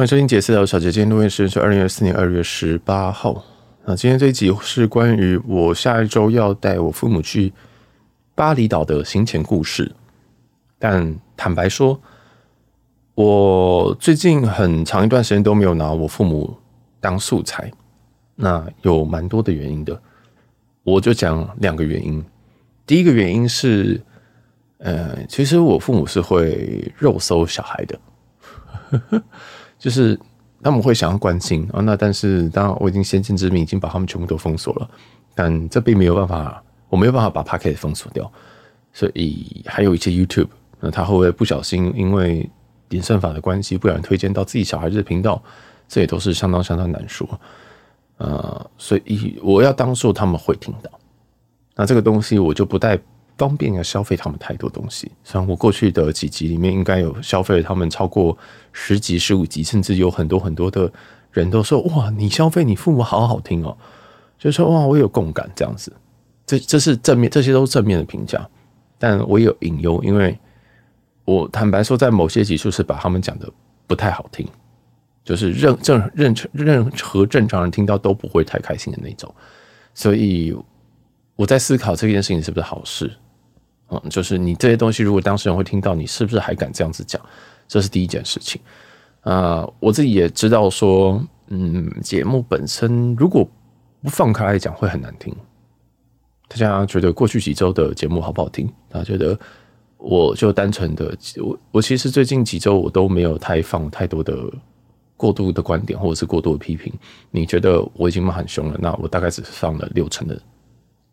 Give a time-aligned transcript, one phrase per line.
[0.00, 0.90] 欢迎收听杰斯聊小姐。
[0.90, 3.44] 今天录音时间是二零二四年二月十八号。
[3.84, 7.52] 那今天这一集是关于我下一周要带我父母去
[8.34, 9.92] 巴厘岛的行前故事。
[10.78, 12.00] 但坦白说，
[13.14, 16.56] 我最近很长一段时间都没有拿我父母
[16.98, 17.70] 当素材。
[18.36, 20.00] 那有蛮多的原因的，
[20.82, 22.24] 我就讲两个原因。
[22.86, 24.00] 第一个原因是，
[24.78, 28.00] 呃，其实我父母是会肉搜小孩的。
[29.80, 30.16] 就是
[30.62, 34.90] 他们会想要关心啊，那但是当然我已经先见之明，已经把他们全部都封锁了，
[35.34, 38.30] 但这并没有办法，我没有办法把 Podcast 封锁掉，
[38.92, 40.48] 所以还有一些 YouTube，
[40.80, 42.48] 那他会不会不小心因为
[42.90, 45.42] 点算法的关系，不小心推荐到自己小孩子的频道，
[45.88, 47.26] 这也都是相当相当难说，
[48.18, 50.90] 呃，所以我要当做他们会听到，
[51.74, 53.00] 那这个东西我就不带。
[53.40, 58.36] 方便要消费他们太多东西，像我过去的几集里面，应该有消费了他们超过
[58.70, 60.92] 十集、十五集，甚至有很多很多的
[61.32, 63.74] 人都说：“哇，你消费你父母好好听哦。”
[64.38, 65.90] 就说：“哇，我有共感。”这样子，
[66.44, 68.46] 这这是正面，这些都是正面的评价。
[68.98, 70.38] 但我也有隐忧，因为
[71.24, 73.50] 我坦白说，在某些集数是把他们讲的
[73.86, 74.46] 不太好听，
[75.24, 79.34] 就是任正任任何正常人听到都不会太开心的那种。
[79.94, 80.54] 所以
[81.36, 83.10] 我在思考这件事情是不是好事。
[83.90, 87.20] 嗯，就是你这些东西，如果当事人会听到，你是不是还敢这样子讲？
[87.66, 88.60] 这是第一件事情。
[89.22, 93.46] 啊、我自己也知道说，嗯，节目本身如果
[94.02, 95.34] 不放开来讲，会很难听。
[96.48, 98.66] 大家觉得过去几周的节目好不好听？
[98.88, 99.38] 大家觉得
[99.98, 104.34] 我就单纯的，我我其实最近几周我都没有太放太多的
[105.16, 106.92] 过度的观点，或者是过度的批评。
[107.30, 108.78] 你觉得我已经骂很凶了？
[108.80, 110.40] 那我大概只是放了六成的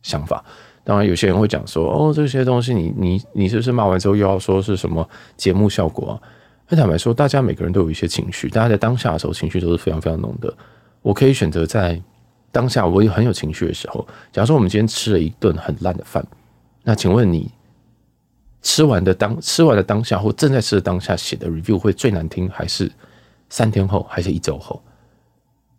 [0.02, 0.44] 想法。
[0.88, 6.22] 当然，有些人会讲说：“哦，这些东西你，你你你是不是骂完之后又要说是什么节目效果啊？”
[6.70, 10.54] 那坦白说，大家每个人都有一些情绪，大家在当下的时候情绪都是非常非常浓的。
[11.02, 12.02] 我可以选择在
[12.54, 16.26] 当下我也很有情绪的时候，假如说我们今天吃了一顿很烂的饭，
[16.84, 17.52] 那请问你
[18.62, 22.90] 吃完的当吃完的当下或正在吃的当下写的 review 会最难听，还是
[23.50, 24.82] 三天后，还是一周后？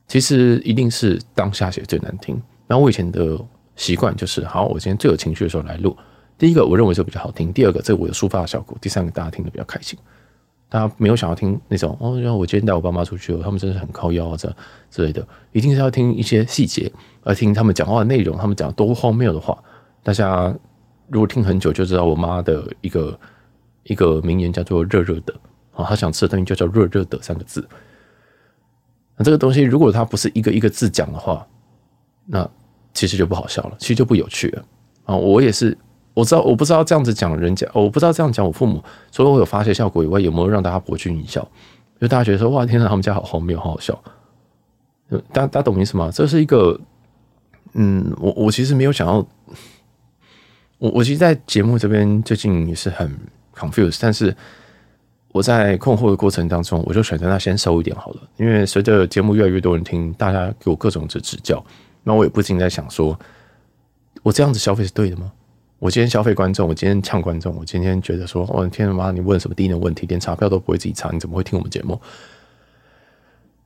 [0.06, 2.38] 其实一定是当下写最难听。
[2.66, 3.42] 那我以前的。
[3.78, 5.96] 习惯就是好，我今天最有情绪的时候来录。
[6.36, 9.98] 第一个，我认为这比较好听；第二个，这个我有抒发的效果；第三个，大家听得比较开心。
[10.68, 14.54] 大家没有想要听那种哦，然后我今天带我爸妈出去，他们真的很靠腰啊，这
[14.90, 19.56] 之类的，一定是要听一些细节，而听他们讲话的内容，他们讲多荒谬的话。
[20.02, 20.54] 大家
[21.08, 23.18] 如果听很久，就知道我妈的一个
[23.84, 25.34] 一个名言叫做“热热的”
[25.72, 27.66] 啊，她想吃的东西就叫“热热的”三个字。
[29.16, 31.46] 那这个东西如果它不是一个一个字讲的话，
[32.26, 32.48] 那。
[32.98, 34.64] 其实就不好笑了，其实就不有趣了
[35.04, 35.14] 啊！
[35.14, 35.78] 我也是，
[36.14, 38.82] 我知道，我不知道这样子讲人家，我不知道这样讲我父母，
[39.12, 41.48] 除了我有发泄效果以外，有没有让大家博君一笑？
[42.00, 43.96] 就大家觉得说，哇，天哪，他们家好荒谬，好好笑。
[45.32, 46.10] 大家大家懂意思吗？
[46.12, 46.76] 这是一个，
[47.74, 49.24] 嗯，我我其实没有想要，
[50.78, 53.16] 我我其实，在节目这边最近也是很
[53.54, 54.36] confused，但是
[55.28, 61.64] 我在困惑的过程当中，我就选择那先收一点好了，因为随着节目越来越多人听，大家给我各种的指教。
[62.08, 63.16] 那我也不禁在想说，
[64.22, 65.30] 我这样子消费是对的吗？
[65.78, 72.00] 我今天消费观众，我今天呛观众，我今天觉得说，我的天哪妈，你问什么低能问题，连查票都不会自己查，你怎么会听我们节目？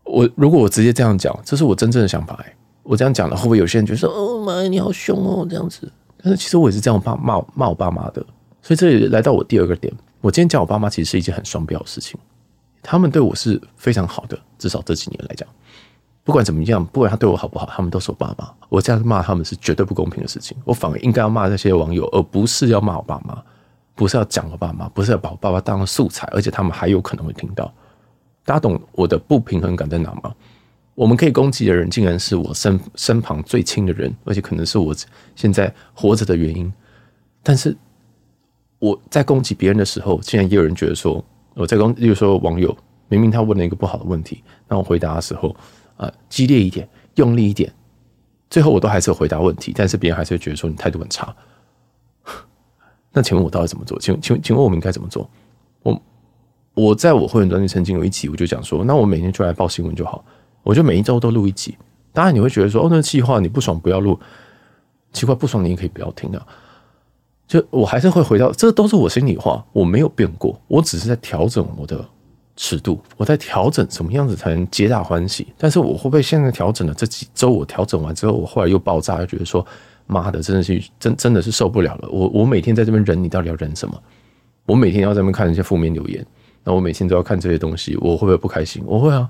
[0.02, 2.52] 我如果我直接这样讲，这是我真正的想法哎。
[2.82, 5.88] 我这样讲了，会不会有些人觉得说，哦妈，你好凶哦这样子？
[6.20, 8.26] 但是其实我也是这样骂骂骂我爸妈的。
[8.60, 12.18] 所以这里来到我第二个点，我今天讲我爸妈其实是一件很双标的事情，
[12.82, 15.48] 他们对我是非常好的，至少这几年来讲。
[16.24, 18.48] 不管怎么样，不管他对我好不好，他们都是我爸妈。
[18.68, 20.56] 我这样骂他们是绝对不公平的事情。
[20.64, 23.42] 我反而应该要骂那些网友，而不是要骂我爸妈，
[23.96, 27.72] 不是要讲我爸妈，不是要把我爸爸当素材，而且他们还有可能会听到。
[28.44, 30.32] 大家懂我的不平衡感在哪吗？
[30.94, 34.94] 我们可以攻击的人，竟然是我身身旁最亲的人，而且可能是我
[35.34, 36.72] 现在活着的原因。
[37.42, 37.76] 但是
[38.78, 42.76] 我在攻击别人的时候，竟然也有人觉得说我在攻，例如说网友
[43.08, 45.54] 明明他问了一个不好的问题，那我回答的时候。
[46.02, 47.72] 呃，激烈一点，用力一点，
[48.50, 51.32] 最后我都还是有回答问题，但是别人还是会觉得说你态度很差。
[53.12, 53.96] 那请问我到底怎么做？
[54.00, 55.30] 请请请问我们应该怎么做？
[55.84, 56.02] 我
[56.74, 60.24] 我在我会员专辑曾经有一集，我就讲说，那我每天就来报新闻就好，
[60.64, 61.76] 我就每一周都录一集。
[62.12, 64.18] 当然你会觉得说，哦，那计划你不爽不要录，
[65.12, 66.44] 奇怪不爽你也可以不要听啊。
[67.46, 72.04] 就我还是会回到，这都是我心里话，我没有变过，我只是在调整我的。
[72.56, 75.46] 尺度，我在调整什么样子才能皆大欢喜？
[75.56, 79.66] 但是我会不会现在调整了这几周，我调整完之后，我后来又爆炸，又觉得说
[80.06, 82.08] 妈的，真的是真真的是受不了了。
[82.10, 84.00] 我我每天在这边忍，你到底要忍什么？
[84.66, 86.24] 我每天要在这边看一些负面留言，
[86.62, 88.82] 那我每天都要看这些东西，我会不会不开心？
[88.86, 89.28] 我会啊。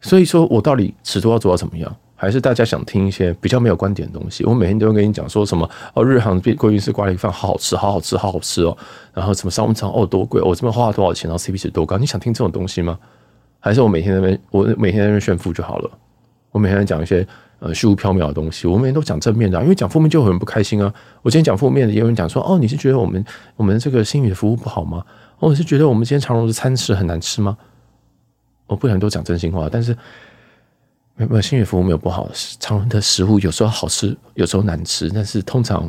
[0.00, 1.96] 所以说我到底尺度要做到怎么样？
[2.24, 4.44] 还是大家想听一些比较没有观点的东西？
[4.44, 8.76] 我每天都会跟你讲说什么哦，日航的鲑鱼丝咖喱饭好好吃，好好吃，好好吃哦。
[9.12, 11.28] 然后什么商务舱哦多贵，我、哦、这边花了多少钱？
[11.28, 11.98] 然后 CP 值多高？
[11.98, 12.98] 你想听这种东西吗？
[13.60, 15.90] 还是我每天在那边我每天在那边炫富就好了？
[16.50, 17.26] 我每天在讲一些
[17.58, 20.92] 呃虚无缥缈的东西，我每天都讲正面的、因为讲负面就有人不开心啊。
[21.22, 23.24] 我今天讲负面的，也有人讲说哦，你是觉得我们
[23.56, 25.04] 我们这个星宇的服务不好吗？
[25.40, 27.56] 哦，你是觉得我们今天长荣的餐食很难吃吗？
[28.66, 29.96] 我不想都讲真心话，但是。
[31.16, 32.28] 没有，星宇服务没有不好。
[32.58, 35.08] 常人的食物有时候好吃，有时候难吃。
[35.08, 35.88] 但是通常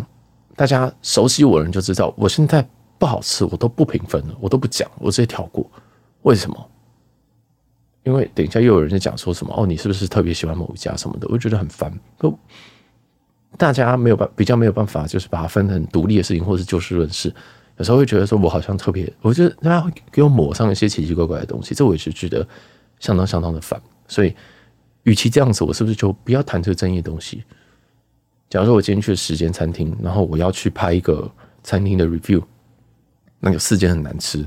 [0.56, 2.64] 大家熟悉我的人就知道，我现在
[3.00, 5.70] 不好吃，我都不评分了，我都不讲，我直接跳过。
[6.22, 6.70] 为什么？
[8.04, 11.28] 因为等一下又有人在讲说什么哦，你是不是特别喜欢某一家什么的？
[11.28, 11.92] 我就觉得很烦。
[12.20, 12.38] 不，
[13.58, 17.34] 大家没有办比较没有办法，就是把它分成独立的事情，或是就事论事。
[17.78, 22.48] 有时候会觉得说我好像特别，我觉得大家会给我抹上一些奇奇怪怪的东西，这我也是觉得
[23.00, 23.82] 相当相当的烦。
[24.08, 24.32] 所以。
[25.06, 27.44] 与其这样子，我是不是就不要谈这个争议的东西？
[28.50, 31.30] 假如说我今天去了十间餐厅，然后我要去拍一个
[31.64, 32.44] 餐厅的 review，
[33.40, 34.46] 那有四间很难吃，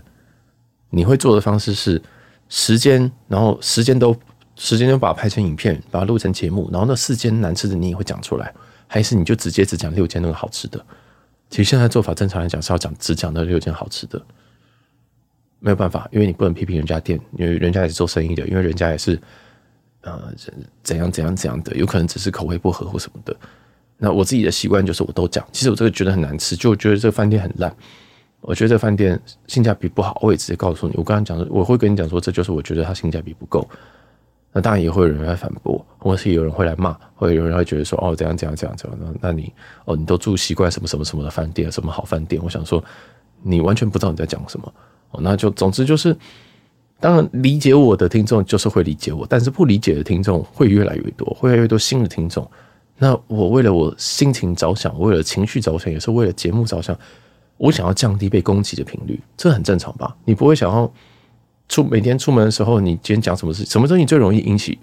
[0.90, 2.00] 你会做的方式是
[2.49, 4.16] 时间，然后时间都
[4.56, 8.52] 时间都把它拍成影片，把它录成节目，然后那四间难吃的你也会讲出来，
[8.87, 10.84] 还是你就直接只讲六间那个好吃的？
[11.50, 14.20] 其实现在做法正常来讲是要讲只讲那六间好吃的，
[15.61, 19.20] 没有办法，因为你不能批评人家店，因为人家也是做生意的，因为人家也是。
[20.02, 20.32] 呃，
[20.82, 23.36] 怎样怎样怎样的，有可能只是口味不合或什么的。
[23.96, 25.44] 那我自己的习惯就是我都讲。
[25.50, 27.74] 其实我这个觉得很难吃，就觉得这个饭店很烂。
[28.40, 30.94] 我觉得这个饭店性价比不好，我也直接告诉你。
[30.96, 33.68] 我刚刚讲的，我会跟你讲说，这就是我觉得它性价比不够。
[34.52, 38.98] 那当然也会有人来反驳，或是有人会来骂，或者有人会觉得说，哦，怎样怎样怎样怎样。
[39.00, 39.52] 那那你
[39.84, 42.40] 哦，你都住习惯什么什么什么的饭店，什么好饭店？
[42.40, 42.82] 我想说，
[43.42, 44.72] 你完全不知道你在讲什么。
[45.10, 46.16] 哦，那就总之就是。
[47.00, 52.48] 当然，理解我的听众就是会理解我，但是不理解的听众会越来越多，会越来越多新的听众。
[52.98, 56.98] 那我为了我心情着想，为了情绪着想，也是为了节目着想，
[57.56, 60.16] 我想要降低被攻击的频率，这很正常吧？
[60.24, 60.92] 你不会想要
[61.68, 63.64] 出每天出门的时候，你今天讲什么事？
[63.64, 64.76] 什么东西最容易引起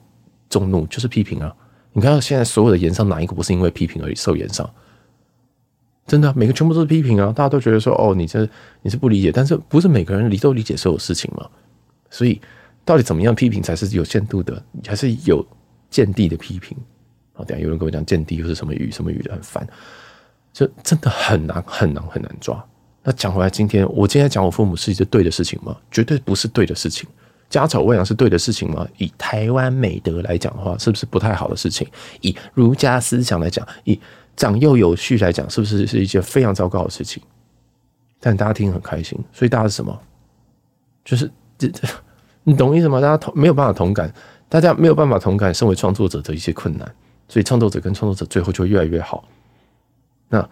[0.49, 0.87] 众怒？
[0.87, 1.53] 就是批评啊！
[1.91, 4.69] 你看到现在所有的言上，哪一个不是因为批评而受言上？
[6.07, 7.33] 真的，每个全部都是批评啊！
[7.35, 8.47] 大家都觉得说，哦，你这
[8.83, 11.45] 你是不理解，但是不是每个人理都理解所有事情吗？
[12.09, 12.39] 所以，
[12.83, 15.45] 到底怎么样批评才是有限度的，还是有
[15.89, 16.77] 见地的批评？
[17.33, 19.67] 好，等下有人跟我讲见地又是什么语，什么语的很烦，
[20.53, 22.63] 就真的很难很难很难抓。
[23.03, 25.77] 那讲回来，今天我今天讲我父母是一件对的事情吗？
[25.91, 27.07] 绝对不是对的事情。
[27.49, 28.87] 家丑未扬是对的事情吗？
[28.97, 31.87] 以台湾美德来讲的话，是不是不太好的事情？
[32.21, 33.99] 以儒家思想来讲，以
[34.35, 37.21] 长幼有序来讲，是不是是一件非常糟糕的事情？
[38.19, 40.01] 但大家听很开心，所以大家是什么？
[41.03, 41.87] 就是这这。
[42.43, 43.01] 你懂意思吗？
[43.01, 44.13] 大家同没有办法同感，
[44.47, 46.95] 大家没有办法同感身为创作者的一些困难，
[47.27, 49.23] 所以创作者跟创作者最后就越来越好。
[50.29, 50.47] 那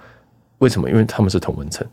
[0.57, 0.89] 为什么？
[0.89, 1.85] 因为他们是同文层。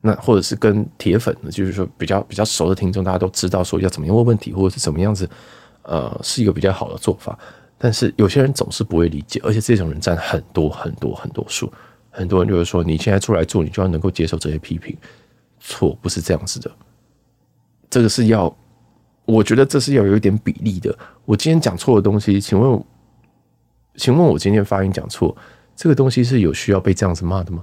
[0.00, 5.28] 那或者是跟铁粉，就是说比较比较熟的听众，大家都知道说要怎么样问问题，或者是怎么样子，
[5.82, 7.36] 呃，是一个比较好的做法。
[7.76, 11.72] 但是有些人总是不会理解，而且这种人占很多很多很多数。
[12.10, 14.96] 很多人就是说，你现在出来做，你就要能够接受这些批评。
[15.58, 16.70] 错，不是这样子的。
[17.88, 18.54] 这个是要。
[19.24, 20.98] 我觉得这是要有一点比例的。
[21.26, 22.82] 我今天讲错的东西，请问，
[23.94, 25.36] 请问我今天发音讲错，
[25.76, 27.62] 这个东西是有需要被这样子骂的吗？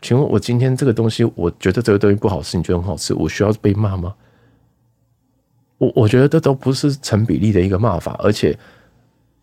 [0.00, 4.14] 请问我今天这个东西，我觉得这个东西不好吃，你觉得很好吃，我需要被骂吗？
[5.76, 8.58] 我我觉得这都不是成比例的一个骂法，而且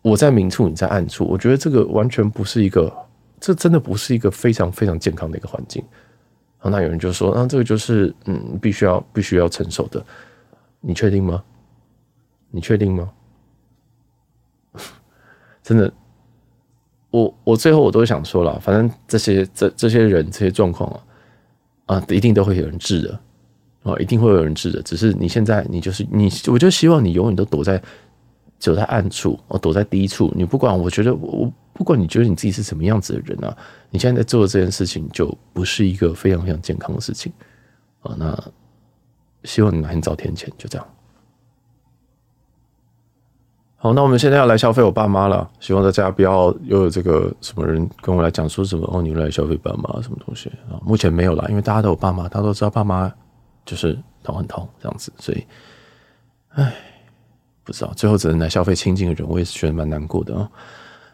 [0.02, 2.92] 我在明处，你在暗处，我觉得这个完全不是一个，
[3.38, 5.84] 这真的不是一个非常非常健康的一个环境。
[6.62, 10.04] 那有人就说，那这个就是嗯，必须要必须要承受的。
[10.80, 11.42] 你确定吗？
[12.50, 13.10] 你确定吗？
[15.62, 15.92] 真的，
[17.10, 23.20] 我我最后我都想说了，反正这些这这些人这些状况啊啊，一定都会有人治的
[23.82, 24.82] 啊，一定会有人治的。
[24.82, 27.80] 只是你现在你就是你，我就希望你永远都躲在
[28.58, 30.32] 走在暗处，哦，躲在低处。
[30.34, 33.56] 你不管，我觉得我不管你觉得你自己是什么样子的人啊，
[33.88, 37.32] 你现在在做的这件事情就不是一个非常非常健康的事情
[38.00, 38.14] 啊。
[38.18, 38.36] 那。
[39.44, 40.86] 希望你哪天早天前，就这样。
[43.76, 45.48] 好，那我们现在要来消费我爸妈了。
[45.60, 50.74] 希望大家不要又有这个什么人跟我来讲说什么哦，你来消费爸妈什么东西啊？
[50.84, 53.10] 目前没有啦，因为大家都有爸妈，大家都知道爸妈
[53.64, 55.46] 就是头很痛这样子，所以，
[56.48, 56.74] 唉，
[57.62, 60.50] 不知道最后只能来消费亲近的人，我也是觉得蛮难过的啊。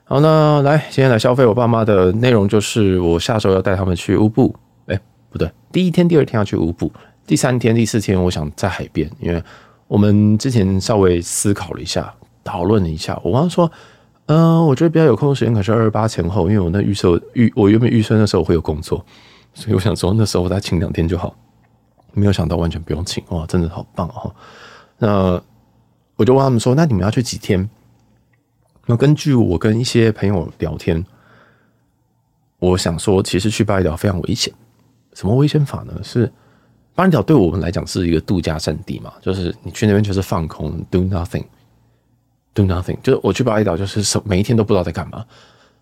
[0.06, 4.54] 好，那来今天来消费我爸妈的内容就是我下周要带他们去乌布，
[4.87, 6.92] 哎，不对，第一天、第二天要去乌布。
[7.26, 9.42] 第三天、第四天，我想在海边，因为
[9.88, 13.18] 我们之前稍微思考了一下，讨论了一下。
[13.25, 13.70] 我妈说
[14.26, 19.02] ：“嗯、呃，我觉得比较有空的时间可是二十八前后，因为我那预设预我原本预算那时候会有工作，
[19.54, 21.34] 所以我想说那时候我再请两天就好。
[22.12, 24.30] 没有想到完全不用请，哇，真的好棒哦！
[24.99, 25.42] 那
[26.16, 27.66] 我就问他们说：那你们要去几天？
[28.87, 31.05] 那根据我跟一些朋友聊天，
[32.59, 34.53] 我想说，其实去巴厘岛非常危险。
[35.12, 36.00] 什么危险法呢？
[36.03, 36.33] 是。
[36.97, 45.26] 巴厘岛对我们来讲是一个度假胜地嘛，就是你去那边就是放空，do nothing，do nothing，就是我去巴厘岛就是每一天都不知道在干嘛，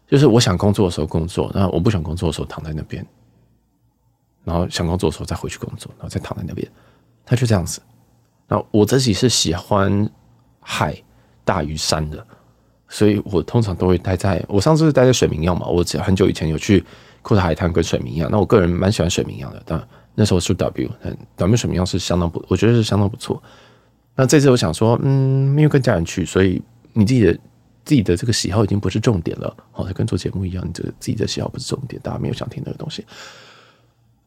[0.09, 3.07] 就是我想工作的时候工作，那我不想工作的时候躺在那边，
[4.43, 6.67] 然后想工作的时候再回去工作，然后再躺在那边，
[7.27, 7.83] 他就这样子。
[8.49, 10.11] 那我自己是喜欢
[10.61, 10.97] 海
[11.45, 12.27] 大于山的，
[12.93, 16.85] 所以我通常都会待在，我上次是待在水明漾嘛，我很久以前有去
[17.23, 19.83] 库塔海滩跟水明漾，那我个人蛮喜欢水明漾的，但。
[20.15, 23.43] 那时候是 W，嗯，W 水明漾是相当不，我觉得是相当不错。
[24.15, 26.61] 那这次我想说，嗯，没有跟家人去，所以
[26.93, 27.33] 你自己的
[27.83, 29.57] 自己的这个喜好已经不是重点了。
[29.71, 33.07] 好，跟做节目一样，你这个自己的喜好不是重点，大家没有想听那个东西。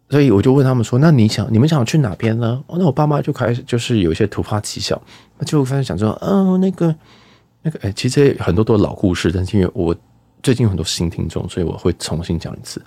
[0.09, 4.99] 所以我就问他们说：“那你想，你们想去哪边呢？”哦，那我爸妈就开始就是有一些突发奇想，
[5.37, 6.95] 那就开始想说：“嗯，那个
[7.65, 9.93] 那个，哎，其实很多都是老故事，但是因为我
[10.41, 12.81] 最近有很多新听众，所以我会重新讲一次。”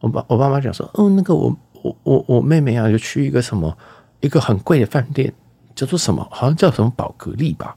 [0.00, 3.72] 我爸我爸妈讲说：“嗯，那个我。”我我我妹妹啊，就去一个什么
[4.18, 5.32] 一个很贵的饭店，
[5.76, 6.26] 叫做什么？
[6.28, 7.76] 好像叫什么宝格丽吧。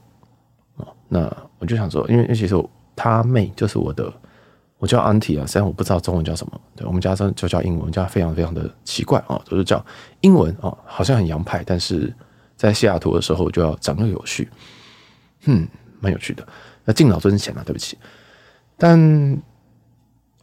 [0.74, 2.54] 哦，那我就想说，因为其实
[2.96, 4.12] 他妹就是我的，
[4.78, 6.60] 我叫 Auntie 啊，虽然我不知道中文叫什么。
[6.74, 9.82] 对，我们家就叫英文，叫非常非常的奇怪啊，就是叫
[10.22, 12.12] 英文啊，好像很洋派，但是
[12.56, 14.50] 在西雅图的时候就要长幼有序，
[15.44, 15.68] 嗯，
[16.02, 16.46] 蛮有趣的。
[16.84, 17.96] 那敬老尊贤啊，对不起，
[18.76, 19.40] 但。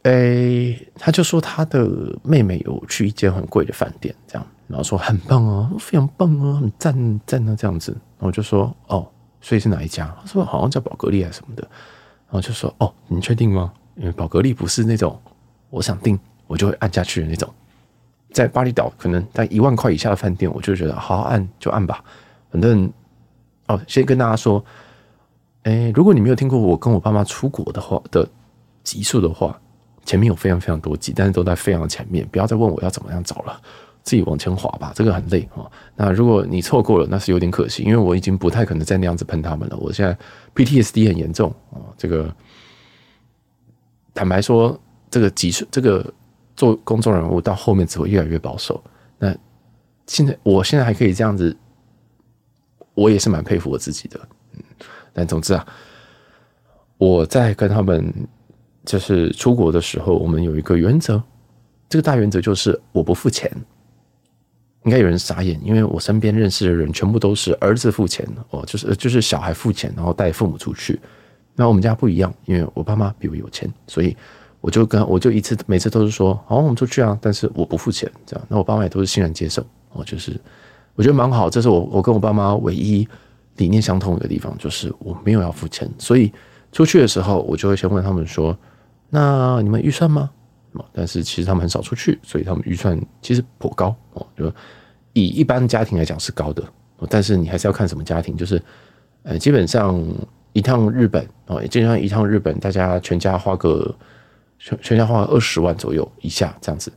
[0.04, 1.86] 诶、他就说他的
[2.22, 7.92] 妹妹有去一间很贵的饭店，这样，然后说很棒啊，非常棒啊，很赞赞啊，这样子。
[7.92, 9.06] 然后我就说哦，
[9.42, 10.06] 所以是哪一家？
[10.18, 11.62] 他说好像叫宝格丽还什么的。
[12.30, 13.74] 然后就说哦，你确定吗？
[13.96, 15.20] 因为宝格丽不是那种
[15.68, 17.52] 我想订我就会按下去的那种。
[18.32, 22.02] 在巴厘岛，可能在一万块以下的饭店，我就觉得好好按就按吧。
[22.50, 22.90] 反正
[23.66, 24.64] 哦，先跟大家说，
[25.64, 28.28] 诶、如果你没有听过我跟我爸妈出国的话的
[28.82, 29.60] 集数的话。
[30.02, 32.26] 前面有非常非常多集，但是都在非常前面。
[32.32, 33.60] 不要再问我要怎么样找了，
[34.02, 35.70] 自己往前滑吧，这个很累啊。
[35.94, 39.76] 那如果你错过了，那是有点可惜，因为我已经不太可能再那样子喷他们了。
[39.76, 40.16] 我现在
[40.54, 42.34] PTSD 很严重啊，这个
[44.14, 44.76] 坦白说，
[45.10, 46.12] 这个集数，这个
[46.56, 48.82] 做公众人物到后面只会越来越保守。
[49.18, 49.36] 那
[50.06, 51.54] 现在我现在还可以这样子，
[52.94, 54.18] 我也是蛮佩服我自己的。
[54.54, 54.62] 嗯，
[55.12, 55.66] 但总之啊，
[56.98, 58.12] 我在跟他们。
[58.82, 61.22] 就是出国的时候，我们有一个原则，
[61.86, 63.48] 这个大原则就是我不付钱。
[64.84, 70.98] 应该有人傻眼，因为我身边认识的人全部都是儿子付钱哦，就是就是小孩付钱，然后带父母出去。
[71.54, 74.16] 那我们家不一样，因为我爸妈比我有钱，所以
[74.62, 78.46] 我就跟我就一次每次都是说，好，我们出去啊，但是我不付钱，这样。
[78.48, 79.62] 那我爸妈也都是欣然接受
[79.92, 80.40] 哦，就是
[80.94, 81.50] 我觉得蛮好。
[81.50, 83.06] 这是我我跟我爸妈唯一
[83.60, 86.32] 理念相通的地方，就是我没有要付钱，所以
[86.72, 88.58] 出去的时候，我就会先问他们说。
[89.12, 90.30] 那你们预算吗？
[90.92, 94.24] 但是其实他们很少出去，所以他们预算其实颇高哦。
[94.38, 94.46] 就
[95.14, 96.62] 以一般家庭来讲是高的，
[97.08, 98.36] 但是你还是要看什么家庭。
[98.36, 98.62] 就是
[99.24, 100.00] 呃，基本上
[100.52, 103.92] 一趟日本哦，基本上一趟日本，大家全家花个
[104.60, 106.92] 全全家花二十万左右以下这样子，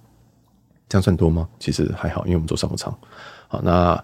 [0.87, 1.49] 这样算多吗？
[1.57, 2.95] 其实还好，因为我们坐商务舱。
[3.47, 4.03] 好，那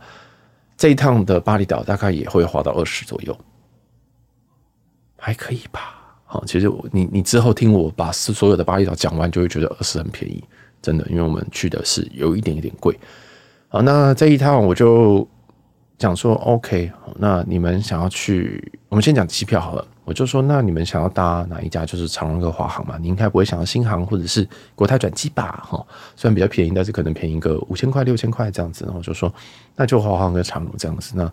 [0.80, 3.38] 这一趟的巴厘岛大概也会花到二十左右，
[5.18, 6.16] 还可以吧。
[6.24, 10.42] 好，其实你你之后听我把所有的巴厘岛讲完，就会觉得二十很便宜，
[10.82, 12.98] 真的，因为我们去的是有一点一点贵。
[13.68, 15.28] 好，那这一趟我就
[16.00, 19.86] 讲说，OK，那你们想要去，我们先讲机票好了。
[20.06, 21.86] 我就说，那你们想要搭哪一家？
[21.86, 25.64] 就是长荣跟华航嘛，你应该不会想要新航或者是国泰转机吧？
[25.70, 28.86] 哈，虽然比较便宜，但是可能便宜个五千块、六千块这样子。
[28.86, 29.32] 然后就说，
[29.76, 31.14] 那就华航跟长荣这样子。
[31.16, 31.32] 那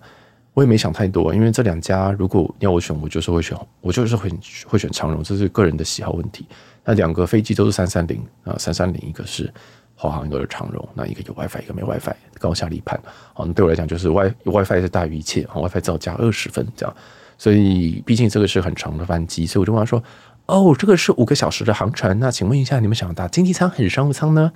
[0.52, 4.30] 我也没想太多，因为这两家如果要我选，我就是会选，我就是会
[4.66, 6.44] 会选长荣，这是个人的喜好问题。
[6.84, 9.52] 那两个飞机都是三三零啊，三三零一个是
[9.96, 13.00] 华航，一个是长荣，那一个有 WiFi，一个没 WiFi，高下立判。
[13.32, 16.94] 好，那对我来讲就是 Wi WiFi 是大于一切，WiFi 只要加二十分这样。
[17.38, 20.02] 所以毕竟这个是很长的班机，所以我就问他说
[20.46, 24.52] ：“哦，这个是五个小时的航程，那请问一下，你们想要搭经济舱还是商务舱呢？”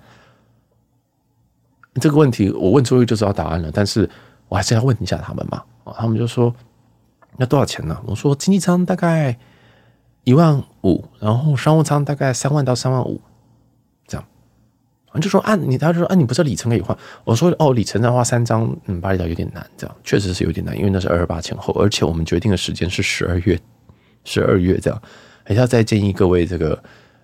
[2.01, 4.09] 这个问题我问出去就知道答案了，但是
[4.49, 5.63] 我还是要问一下他们嘛。
[5.97, 6.55] 他们就说
[7.37, 9.39] ：“那多少钱呢？”我说：“经济舱大概
[10.25, 13.21] 一万五，然后商务舱大概三万到三万五，”
[15.19, 16.97] 就说啊，你他就说啊，你不是里程可以换？
[17.25, 23.59] 我说哦，里程的话三张，嗯，巴厘岛有点难，这样确实是有点难，因为那是二二八前后，而且我们决定的时间是十二月，
[24.25, 25.03] 十二月这样。
[25.43, 26.81] 还要再建议各位这个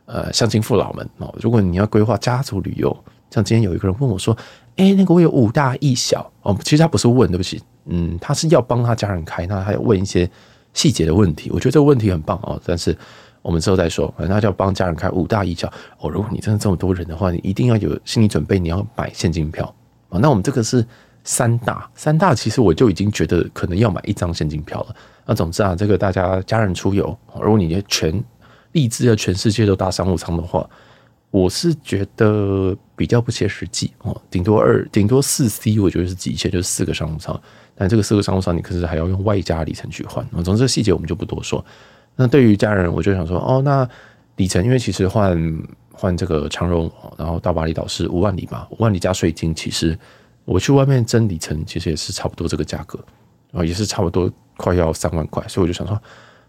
[0.07, 2.97] 呃乡亲父老们哦，如果你要规划家族旅游，
[3.31, 4.37] 像今天有一个人问我说，
[4.75, 10.28] 哎，那个我有五大一小哦，其实他不是问，对不起，嗯，他是要帮他家人开，那他要问一些
[10.73, 12.97] 细节的问题，我觉得这个问题很棒哦，但是。
[13.47, 16.11] 我们之后再说，反正他就要帮家人开五大一小哦。
[16.11, 19.73] 如果你真的这么多人的话，你一定要有心理准备，你要买现金票
[20.09, 20.19] 啊。
[20.19, 20.85] 那我们这个是
[21.23, 24.97] 三大，三大其实我就已经觉得可能要买一张现金票了。
[25.25, 28.21] 那总之啊，这个大家家人出游，如果你全
[28.73, 30.69] 立志要全世界都搭商务舱的话，
[31.31, 34.21] 我是觉得比较不切实际哦。
[34.29, 37.41] 顶多二，顶多四 C，我觉得是极限，就是四个商务舱。
[37.76, 40.26] 但这个四个商务舱，你可是还要用外加里程去换。
[40.43, 41.65] 总之细节我们就不多说。
[42.17, 43.89] 那对于家人，我就想说，哦，那
[44.37, 49.99] 里程，因为其实换换这个长荣，然后到巴厘岛是五万里嘛，五万里加税金，其实
[50.45, 52.99] 我去外面征里程，其实也是差不多这个价格，
[53.53, 56.01] 啊，也是差不多快要三万块，所以我就想说，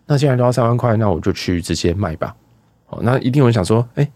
[0.06, 2.36] 那既然都要三万块，那我就去直接卖吧。
[2.88, 4.10] 哦，那一定有人想说，哎，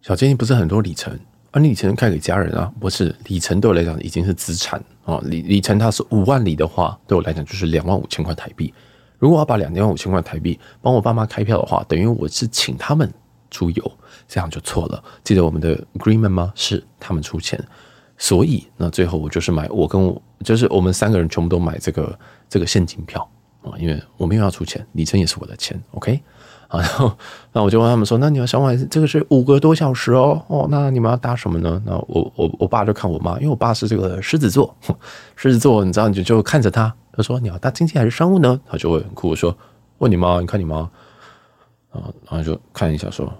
[0.00, 1.12] 小建议不是很多里程，
[1.50, 2.72] 啊，你里程开给家人啊？
[2.80, 8.72] 不是，里程对我来讲已经是资产哦，里里程它是五万里的话，对我来讲就是两万五千块台币。
[9.22, 13.08] 如果要把两万五千块台币帮我爸妈开票的话，等于我是请他们
[13.52, 13.92] 出游，
[14.26, 15.00] 这样就错了。
[15.22, 16.52] 记得我们的 agreement 吗？
[16.56, 17.56] 是他们出钱，
[18.18, 23.20] 所以那最后我就是买，我跟我就是我们三个人全部都买这个这个现金票
[23.62, 26.20] 啊，因为我没有要出钱，里程也是我的钱，OK
[26.66, 26.80] 啊。
[26.80, 27.16] 然后
[27.52, 31.80] 那我就问他们说，那你要想买这个是五个多小时哦，哦，那你们要搭什么呢？
[31.86, 34.74] 那我我我爸就看我妈，因为我爸是这个狮子座，
[35.36, 36.92] 狮子座你知道你就就看着他。
[37.12, 39.56] 他说：“你要搭经济还是商务呢？”他就会很酷说
[39.98, 40.90] ：“问你妈，你看你妈。”
[41.92, 43.30] 啊，然后就看一下说：“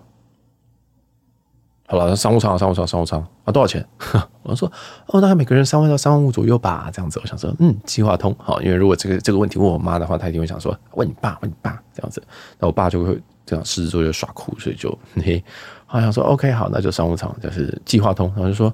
[1.88, 3.82] 好了，商务舱，商务舱，商务舱啊，多少钱？”
[4.44, 4.70] 我说
[5.08, 12.22] ：“哦，大概每个人三万到三万五左右吧。”这样子，我想说：“嗯，计划通。”好，因为如果这个这个问题问我妈的话，她一定会想说：“问你爸，问你爸。”这样子，
[12.58, 15.42] 那我爸就会这样狮子座就耍酷，所以就嘿，
[15.86, 18.70] 好像说：“OK，好，那就商务舱，就是计划通。”然后就说。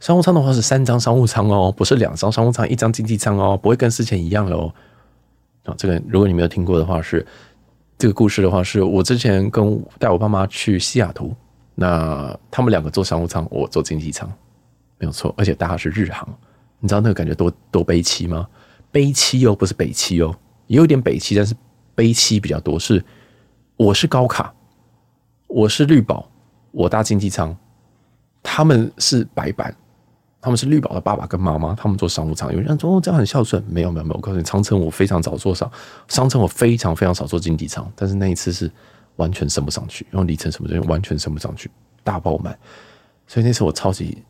[0.00, 4.72] 商务舱的话是三张商务舱哦，不是两张商务舱，一张经济舱哦，不会跟之前一样喽。
[5.64, 7.24] 啊，这个如果你没有听过的话，是
[7.98, 11.34] 这个故事的话，是我之前跟带我爸妈去西雅图，
[11.74, 14.26] 那他们两个坐商务舱，我坐经济舱，
[14.98, 16.26] 没有错，而且搭的是日航，
[16.78, 18.48] 你知道那个感觉多多悲凄吗？
[18.90, 20.34] 悲凄哦，不是北七哦，
[20.66, 21.54] 也有点北七，但是
[21.94, 22.78] 悲凄比较多。
[22.78, 23.04] 是
[23.76, 24.54] 我是高卡，
[25.46, 26.26] 我是绿宝，
[26.70, 27.54] 我搭经济舱，
[28.42, 29.76] 他们是白板。
[30.40, 32.50] 他们是绿宝的爸爸跟妈妈，他们做商务舱。
[32.50, 33.62] 有人说哦，这样很孝顺。
[33.68, 35.70] 没有没有没有，我告诉你，长城我非常早坐上，
[36.08, 37.86] 商城我非常非常少坐经济舱。
[37.94, 38.70] 但是那一次是
[39.16, 41.70] 完全升不上去，用里程什么的完全升不上去，
[42.02, 42.58] 大爆满。
[43.26, 44.22] 所以那次我超级，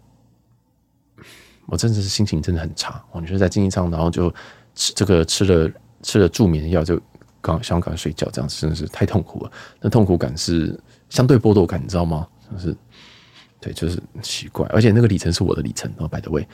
[1.66, 3.00] 我真的是心情真的很差。
[3.12, 4.34] 我觉得在经济舱，然后就
[4.74, 5.70] 吃这个吃了
[6.02, 7.00] 吃了助眠药，就
[7.40, 9.52] 刚想赶快睡觉，这样子真的是太痛苦了。
[9.80, 10.76] 那痛苦感是
[11.08, 12.26] 相对剥夺感，你知道吗？
[12.52, 12.76] 就是。
[13.60, 16.46] 对，就是奇怪，而且那个里程是我的里程，然后 by the way，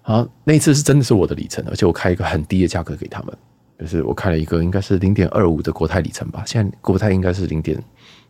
[0.00, 3.36] 好，那一次是真的是我的里程，而且我开一个很低的价格给他们，
[3.80, 7.82] 就是我开了一个应该是零点二五的国泰里程吧，现在国泰应该是零点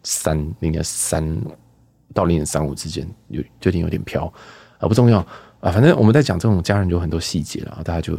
[0.03, 1.23] 三、零点三
[2.15, 4.25] 到零点三五之间，有最近有点飘
[4.79, 5.19] 啊，不重要
[5.61, 8.19] 啊，反正我们在讲这种家人有很多细节了，大家就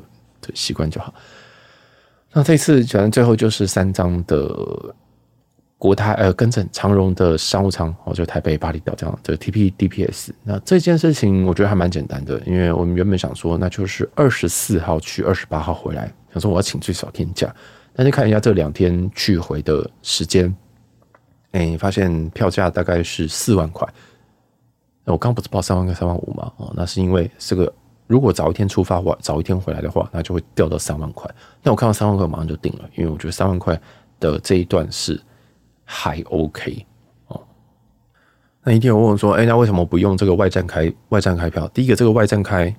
[0.54, 1.12] 习惯就好。
[2.32, 4.96] 那这次反正最后就是三张的。
[5.84, 10.30] 国泰呃，跟着长荣的商务舱，哦，就台北巴厘岛这样就 TPDPS。
[10.42, 17.54] 那这件事情我觉得还蛮简单的，因为我们原本想说，那就是二十四号去，二十八号回来，想说我要请最少天假，
[17.94, 20.56] 但是看一下这两天去回的时间，
[21.52, 23.86] 哎，发现票价大概是四万块。
[25.04, 26.50] 我刚不是报三万跟三万五吗？
[26.56, 27.70] 哦，那是因为这个
[28.08, 31.30] 如果早一天出发或早一天回来的话，那就会掉到三万块。
[31.62, 33.78] 那我看到三万块，马上就定了，因为我觉得三万块
[34.22, 35.22] 的这一段是。
[35.86, 36.86] 还 OK
[37.28, 37.42] 哦，
[38.64, 42.74] 那一定有问我说：“哎，那为什么不用这个外站开外站开票？”第一个，这个外站开，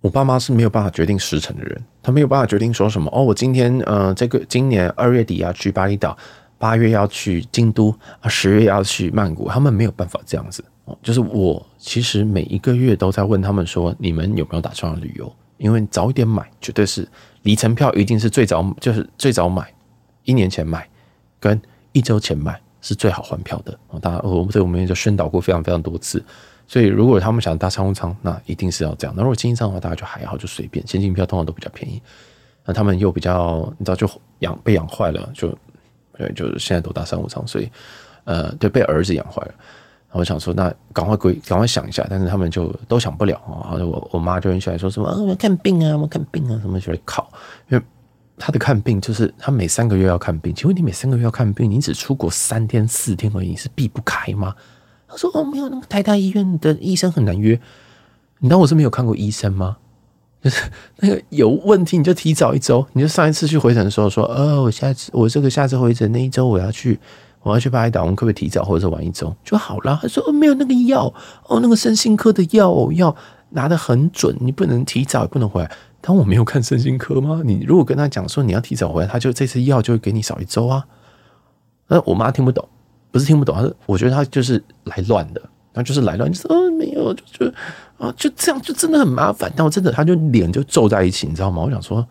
[0.00, 3.22] 我爸妈是没有办法决定时程的人，他没有办法决定说什么哦。
[3.22, 6.16] 我今天呃，这个今年二月底要去巴厘岛，
[6.58, 10.96] 八月要去京都啊，十月要去曼谷，他们没有办法这样子哦。
[11.02, 17.06] 就是我其实每一个月都在问他们说：“你们有没有打算旅游？”因为早一点买，绝对是
[17.42, 19.70] 里程票一定是最早，就是最早买，
[20.24, 20.88] 一年前买
[21.38, 21.60] 跟。
[21.92, 23.98] 一周前买是最好换票的啊！
[24.00, 26.22] 当然，我们这我们也就宣导过非常非常多次。
[26.66, 29.12] 所以，如果他们想搭商务舱，那一定是要这样。
[29.16, 30.86] 那如果经济舱的话，大家就还好，就随便。
[30.86, 32.00] 现金票通常都比较便宜。
[32.64, 35.48] 那他们又比较，你知道，就养被养坏了，就
[36.16, 37.68] 对，就是现在都搭商务舱，所以
[38.24, 39.54] 呃，对，被儿子养坏了。
[40.12, 43.74] 我想说，那赶快归，赶快想一下，但是他们就都想不了啊。
[43.74, 47.32] 我我妈就很喜欢说什么啊，我们看病啊，我们看病啊，什么就来考。
[47.68, 47.84] 因为
[48.40, 50.54] 他的看病就是他每三个月要看病。
[50.54, 54.54] 请问你每三个月要看病，你只出国三天四天而已，你是避不开吗？
[55.06, 57.60] 他说哦，没有，那个台大医院的医生很难约。
[58.38, 59.76] 你当我是没有看过医生吗？
[60.42, 60.62] 就是
[60.96, 66.98] 那个有问题，你就提早一周，你就上一次去回诊的时候说，哦，我下次我这个下次回诊那一周我要去。
[67.42, 69.98] 我要去巴厘岛，我们可不可以提早或者晚一周就好了？
[70.02, 71.06] 他说：“哦，没有那个药
[71.46, 73.16] 哦，那个身心科的药要
[73.48, 75.70] 拿得很准，你不能提早，也不能回来。”
[76.00, 77.42] 但我没有看身心科吗？
[77.44, 80.84] 你如果跟他讲说你要提早回来，他就这次药就会给你少一周啊。
[81.88, 82.66] 那我妈听不懂，
[83.10, 85.42] 不是听不懂，她说：“我觉得他就是来乱的，
[85.74, 87.52] 他就是来乱，就说哦，没有，就就
[87.98, 91.62] 啊，就这样，就真的很麻烦。”但我真的，他就脸就皱在一起，你知道吗？
[91.62, 92.06] 我想说，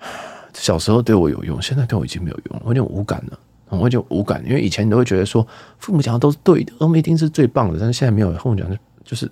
[0.54, 3.38] 小时候对我有用，现在对我已经没有用，我有点无感了。
[3.72, 5.46] 我就无感，因为以前你都会觉得说
[5.78, 7.78] 父母讲的都是对的，我们一定是最棒的。
[7.78, 9.30] 但是现在没有，父母讲的就是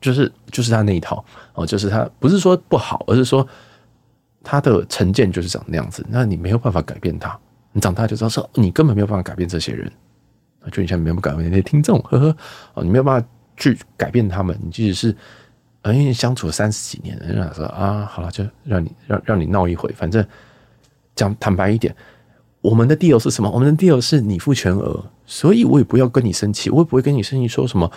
[0.00, 3.46] 就是就是他那一套哦，就是他不是说不好，而是说
[4.42, 6.04] 他的成见就是长那样子。
[6.08, 7.38] 那你没有办法改变他，
[7.72, 9.90] 你长大就知道说你根本没有办法改变这些人。
[10.70, 12.36] 就你现在没有办法改变那些听众，呵呵
[12.74, 14.54] 哦，你没有办法去改变他们。
[14.62, 15.16] 你即使是，
[15.94, 20.22] 因为相处了三十几年，人家说啊，好了，就让你让让你闹一回，反正
[21.14, 21.96] 讲坦白一点。
[22.60, 23.50] 我们的 deal 是什么？
[23.50, 27.90] 我们的 deal 是你付全额，所以我也不要跟你生气，我也不会跟你生气说什么。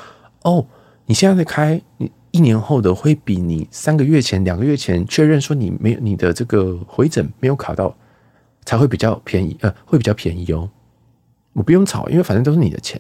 [0.43, 0.65] 哦，
[1.05, 7.95] 你现在在开，你一年后的会比你三个月前、两个月前确认说你没有你的这个回诊没有卡到，
[8.65, 10.69] 才会比较便宜，呃，会比较便宜哦。
[11.53, 12.99] 我不用吵，因为反正都是你的钱，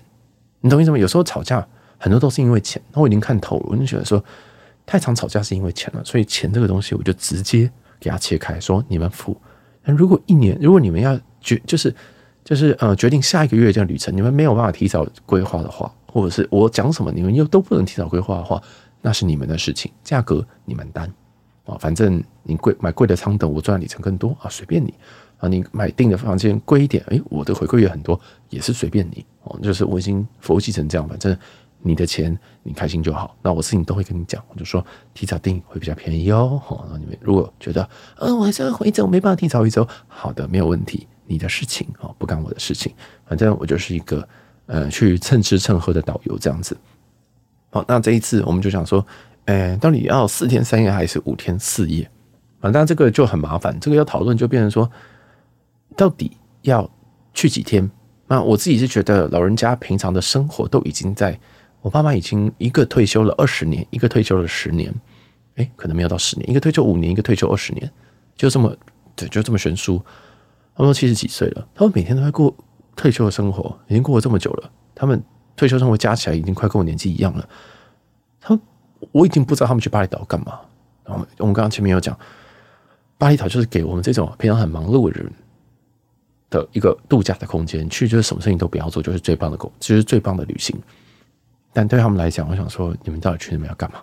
[0.61, 0.97] 你懂意思吗？
[0.97, 4.23] 有时候吵架很多都是因为钱，那我已经看透了，我就觉得说
[4.85, 9.35] 太常吵架是因为钱了，所以钱这个东西我就直接给他切开，说你们付。
[9.83, 11.19] 那如果一年，如果你们要。
[11.45, 11.93] 决就是
[12.41, 18.61] 就是呃，决定下一个月这样旅程，你们没有办法提早规划的话，或者是我讲什么你们又都不能提早规划的话，
[19.01, 21.11] 那是你们的事情，价格你们担
[21.65, 24.93] 啊，反正你贵买贵的舱等，我赚里程更多啊，随便你
[25.39, 28.19] 啊，你买订的房间贵一点，诶，我的回馈也很多，
[28.51, 31.35] 也是随便你哦，就是我已经佛系成这样，反正
[31.81, 41.07] 你的钱你开心就好，那我事情都会跟你讲，我就说提早订会比较便宜哦，好，那你们如果觉得嗯，我还是要回诊，我没办法提早一周，好的，没有问题。
[41.25, 42.93] 你的事情啊，不干我的事情。
[43.25, 44.27] 反正我就是一个
[44.65, 46.77] 呃，去蹭吃蹭喝的导游这样子。
[47.69, 49.05] 好，那这一次我们就想说，
[49.45, 52.03] 呃，到底要四天三夜还是五天四夜？
[52.61, 54.89] 啊，当然这个就很麻烦，这个要讨论就变成说，
[55.97, 56.89] 到底要
[57.33, 57.89] 去几天？
[58.27, 61.37] 那我自己是觉得，老人家平常的生活都已经在，
[61.81, 64.93] 我爸妈已经一个退休了二十年，一个退休了十年，
[65.55, 67.91] 诶，可能没有到十年，一个退休五年，一个退休二十年，
[68.35, 68.73] 就这么
[69.15, 70.01] 对，就这么悬殊。
[70.75, 72.55] 他们都七十几岁了，他们每天都在过
[72.95, 74.71] 退休的生活，已经过了这么久了。
[74.95, 75.21] 他们
[75.55, 77.47] 退休生活加起来已经快跟我年纪一样了。
[78.39, 78.63] 他们
[79.11, 80.59] 我已经不知道他们去巴厘岛干嘛。
[81.03, 82.17] 然后我们刚刚前面有讲，
[83.17, 85.31] 巴厘岛就是给我们这种平常很忙碌的人
[86.49, 90.79] 的一个度假的空间，去就是什么事情都不要做，就是最棒的工，就是最棒的旅行。
[91.73, 93.99] 但对他们来讲，我想说，你们到底去那边要干嘛？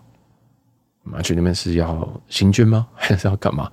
[1.03, 2.87] 你们去那边是要行军吗？
[2.95, 3.71] 还是要干嘛？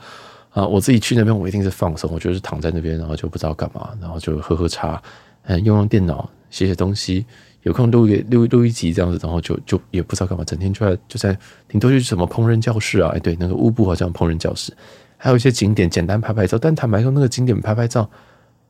[0.57, 4.99] 啊，我自己去那边，我一定是放松，我就是躺在那边，然后就不知道干嘛，然后就喝喝茶，
[5.43, 7.23] 嗯，用用电脑，写写东西，
[7.61, 14.73] 有空录一录录一集这样子，然后就就也不知道干嘛，整天就在就在顶多去什么烹饪教室啊，哎，对，那个乌布好像烹饪教室，
[15.15, 18.01] 还有一些景点简单拍拍照，但坦白说，那个景点拍拍照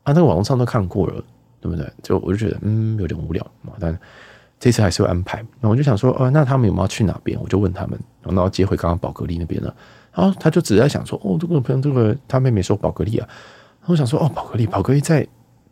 [0.04, 1.24] 啊，那个网络上都看过了，
[1.62, 1.90] 对不对？
[2.04, 3.98] 就我就觉得嗯有点无聊嘛，但
[4.60, 5.42] 这次还是会安排。
[5.62, 7.40] 那我就想说，哦，那他们有没有去哪边？
[7.42, 9.74] 我就问他们，然后接回刚刚宝格丽那边了。
[10.18, 13.30] 然后他就只在想说，哦，这个朋友，这个他妹妹说宝格丽啊，
[13.86, 15.26] 我想说，哦，宝格丽，宝格丽在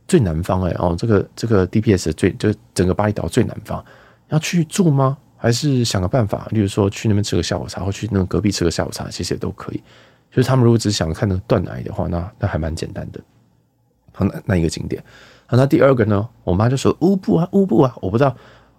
[0.07, 3.83] 最南方哎，哦，这个这个 DPS 最就整个巴厘岛最南方，
[4.29, 5.17] 要去住吗？
[5.35, 9.83] 还是想个办法，例如说去那边吃个下午茶，或去那个隔壁吃个下午茶，其实也都可以。
[10.31, 13.19] 就是他们如果只想看那个断崖的话，那那还蛮简单的。
[14.13, 15.03] 好，那那一个景点，
[15.47, 16.27] 好，那第二个呢？
[16.43, 18.35] 我妈就说乌布啊，乌布啊，我不知道，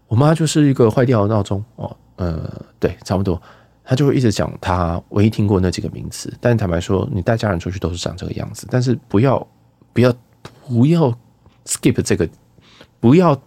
[0.07, 3.41] 我妈就是一个坏掉的闹钟哦，呃，对，差不多。
[3.89, 8.67] 他就会一直讲他唯一听过那几个名词，但坦白说，你带家人出去都是长这个样子。
[8.69, 9.47] 但是不要
[9.93, 10.13] 不要
[10.67, 11.17] 不要
[11.65, 12.29] skip 这个，
[12.99, 13.41] 不要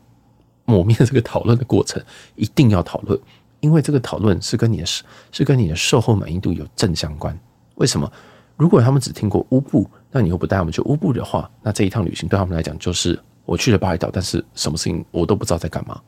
[0.64, 2.02] 抹灭这个讨论的过程，
[2.36, 3.20] 一定要讨论，
[3.60, 7.38] 因为这个讨论是跟你的是跟你的售后满意度有正相关。
[7.76, 8.10] 为什么？
[8.56, 16.00] 如果他们只听过乌布，那你又不带他们去乌布的话，那这一趟旅行对他们来讲就是我去了巴厘岛，但是什么事情我都不知道在干嘛。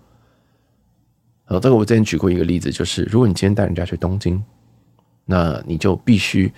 [1.46, 4.42] 呃，这个我之前举过一个例子，就是如果你今天带人家去东京，
[5.26, 6.52] 那你就必须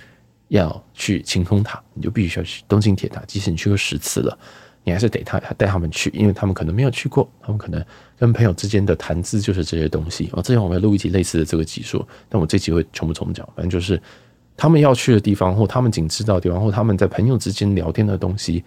[0.50, 4.38] 要去晴空塔，你就必须要去东京铁塔，即使你去过十次了，
[4.84, 7.84] 你还是得他带他们去，因为他们可能没有去过，他们可能
[8.17, 10.30] 跟朋友之间的谈资就是这些东西。
[10.34, 14.00] 哦，之前我们录一集类似的这个集数，但我这集会全部重讲，反正就是
[14.56, 18.63] 他们要去的地方，或他们仅知道的地方，或他们在朋友之间聊天的东西，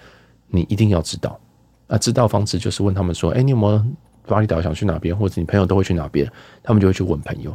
[0.48, 1.38] 你一定要知道。
[1.86, 3.84] 啊，知道方式就是问他们说：“哎，你有没有
[4.26, 5.16] 巴厘岛想去哪边？
[5.16, 6.30] 或者你朋友都会去哪边？”
[6.62, 7.50] 他们就会去问朋友，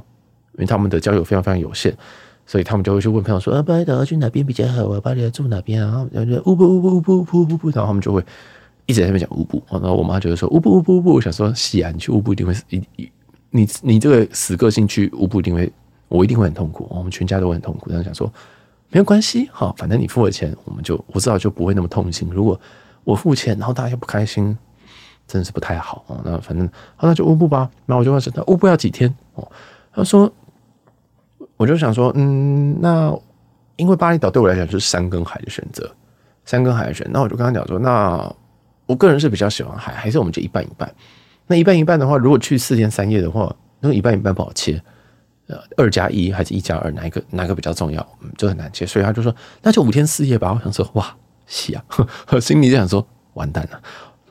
[0.54, 1.96] 因为他们的交友非常非常有限。
[2.44, 5.00] 所以他们就会去问朋友说：“啊，巴厘岛要去哪边比较好啊？
[5.00, 8.22] 巴厘岛住哪边啊？”然后就乌布乌布乌布乌布乌布，然后他们就会
[8.88, 9.62] 一直在那边讲乌布。
[9.70, 13.00] 然后我妈就会说：“乌布乌布乌布。”我想说：“是啊，你去乌布一定会一你
[13.52, 15.72] 你你这个死个性去乌布一定会，
[16.10, 16.88] 我一定会很痛苦。
[16.90, 18.30] 我们全家都会很痛苦。”然后想说
[18.90, 22.28] ：“没有关系，好，反正你付了钱，我们就我知道就不会那么痛心。
[22.30, 22.60] 如果
[23.04, 24.58] 我付钱，然后大家又不开心，
[25.32, 26.20] 真是不太好啊。
[26.26, 27.70] 那反正好，那就乌布吧。
[27.86, 29.52] 那我就问他：“乌布要几天？”哦，
[29.94, 30.32] 他说。
[31.58, 33.16] 我就想说，嗯，那
[33.76, 35.88] 因为巴厘岛对我来讲就是山跟海的选择，
[36.44, 37.08] 山跟海的选。
[37.12, 38.36] 那我就跟他讲说，那
[38.88, 40.92] 我个人是比较喜欢海，还是我们就一半一半？
[41.46, 44.82] 那一半一半的话，如果去四天三夜的话，那一半一半不好切，
[45.46, 48.02] 呃，二加一还是一加二，哪一个哪个比较重要？
[48.22, 48.84] 嗯，就很难切。
[48.84, 50.52] 所以他就说，那就五天四夜吧。
[50.52, 51.16] 我想说，哇，
[51.46, 51.86] 是啊，
[52.30, 53.80] 我 心里就想说，完蛋了，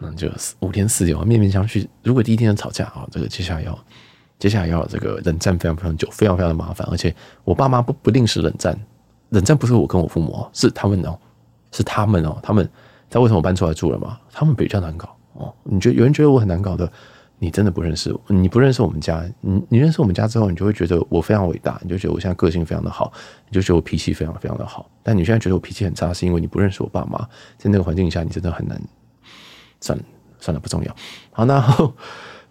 [0.00, 0.28] 那就
[0.60, 1.86] 五天四夜，我面面相觑。
[2.02, 3.78] 如果第一天吵架啊，这个接下来要。
[4.38, 8.74] 接下来要这个冷战非常非常久，非常非常的麻烦，而且我爸妈不不定时冷战，
[9.28, 11.14] 冷战不是我跟我父母，是他们哦，
[11.70, 14.18] 是他们哦，他们知道为什么搬出来住了吗？
[14.32, 15.54] 他们比较难搞哦。
[15.62, 16.90] 你觉得有人觉得我很难搞的，
[17.38, 23.12] 你真的不认识我，你不认识我们家，你你认识我们家之后，你就会觉得我非常伟大，你就觉得我现在个性非常的好，
[23.46, 24.90] 你就觉得我脾气非常非常的好。
[25.02, 27.18] 但你现在觉得我脾气很差，是因为你不认识我爸妈，
[27.58, 28.80] 在那个环境下，你真的很难。
[29.80, 30.04] 算了
[30.38, 30.96] 算了，不重要。
[31.32, 31.62] 好，那。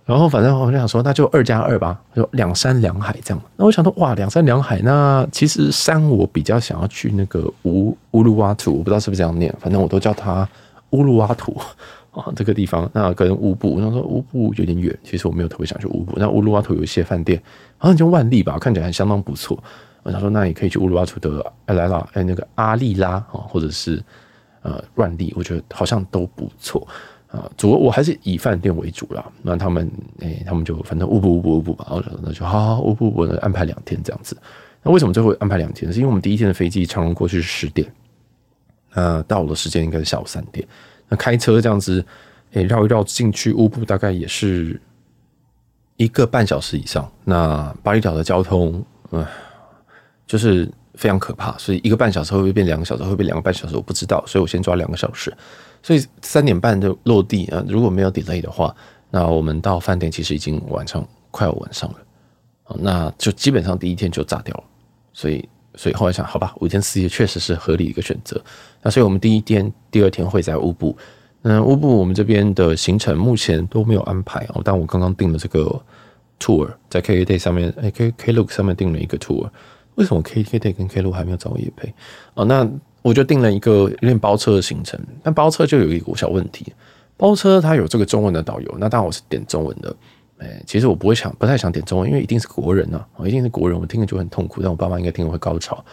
[0.09, 3.39] 然后反正我就想说，那就二加二吧，就两山两海这样。
[3.55, 10.49] 那我想说，哇，两山两海，那其实山我比较想要去那个乌乌鲁瓦图，我不知道是不是这样念，反正我都叫它
[10.89, 11.55] 乌鲁瓦图
[12.09, 12.89] 啊 这个地方。
[12.91, 16.13] 那跟乌布，我想说乌布有点远，其实我没有特别想去乌布。
[16.17, 17.39] 那乌鲁瓦图有一些饭店，
[17.77, 19.63] 好像叫万丽吧，看起来还相当不错。
[20.01, 24.03] 我想说，那也可以去乌鲁瓦图的哎来了哎那个阿丽拉啊，或者是
[24.63, 26.87] 呃万丽，我觉得好像都不错。
[27.31, 29.23] 啊，主要我还是以饭店为主啦。
[29.43, 29.89] 那他们，
[30.19, 31.85] 诶、他们就反正乌布乌布乌布吧。
[31.89, 34.35] 然后那就好好乌布我安排两天这样子。
[34.81, 35.93] 那为什么最后安排两天？
[35.93, 37.87] 是因为我们第一天的飞机长荣过去是十点，
[38.93, 40.67] 那到了时间应该是下午三点。
[41.07, 42.03] 那开车这样子，
[42.53, 44.81] 诶、绕一绕进去乌布大概也是
[45.97, 47.11] 一个半小时以上。
[47.25, 49.23] 那巴厘岛的交通，嗯，
[50.25, 51.55] 就是非常可怕。
[51.59, 53.03] 所以一个半小时会不会变两个小时？
[53.03, 53.75] 会不会两个半小时？
[53.75, 54.23] 我不知道。
[54.25, 55.31] 所以我先抓两个小时。
[55.81, 57.63] 所以三点半就落地啊！
[57.67, 58.75] 如果没有 delay 的话，
[59.09, 61.97] 那我们到饭店其实已经晚上快要晚上了
[62.65, 64.63] 啊，那就基本上第一天就炸掉了。
[65.13, 68.39] 所以，所以后来想，好吧，五天四夜确实是合理一个选择。
[68.81, 70.95] 那所以我们第一天、第二天会在乌布。
[71.41, 75.81] 那乌布我们这边的行程目前都没有安排哦，但我刚刚订了这个
[76.39, 79.49] tour，在 KKday 上面，哎，K Klook 上面订了一个 tour。
[79.95, 81.93] 为什么 KKday 跟 Klook 还没有找我业配？
[82.33, 82.69] 哦，那。
[83.01, 86.73] 我就订了一个有点包车的行程，但包车就有一个小问题，
[87.15, 89.95] 包车它有这个中文的导游，那当然我是点中文的，
[90.37, 95.83] 哎，其实我不会想，不太想点中文，因为一定是国人啊，一定是国人，我听了就很痛苦，但我爸妈应该听了会高潮。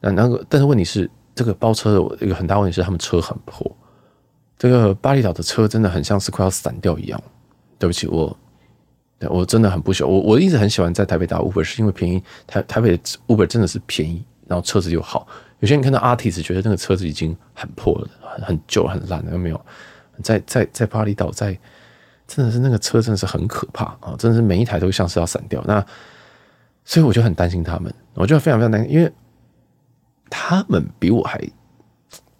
[0.00, 3.70] 那那个，但是问题是，这个包车的一个很大问题是，他们车很破，
[4.58, 7.20] 这个巴厘岛的车真的很像是快要散掉一样。
[7.76, 8.36] 对不起，我，
[9.28, 15.26] 我真的很不喜欢，我我一直很喜欢在台北打 Uber，是因为便宜，台台北的 Uber 真的是便宜，然后车子又好。
[15.64, 19.58] 有些人看到 Artis 觉得那个车子已经很破了，很很旧、很烂了，有没有？
[20.22, 21.58] 在在在巴厘岛，在
[22.28, 24.14] 真的是那个车真的是很可怕啊！
[24.18, 25.64] 真的是每一台都像是要散掉。
[25.66, 25.82] 那
[26.84, 29.10] 所以我就很担心他们，我就非常非常担心，因为
[30.28, 31.40] 他们比我还，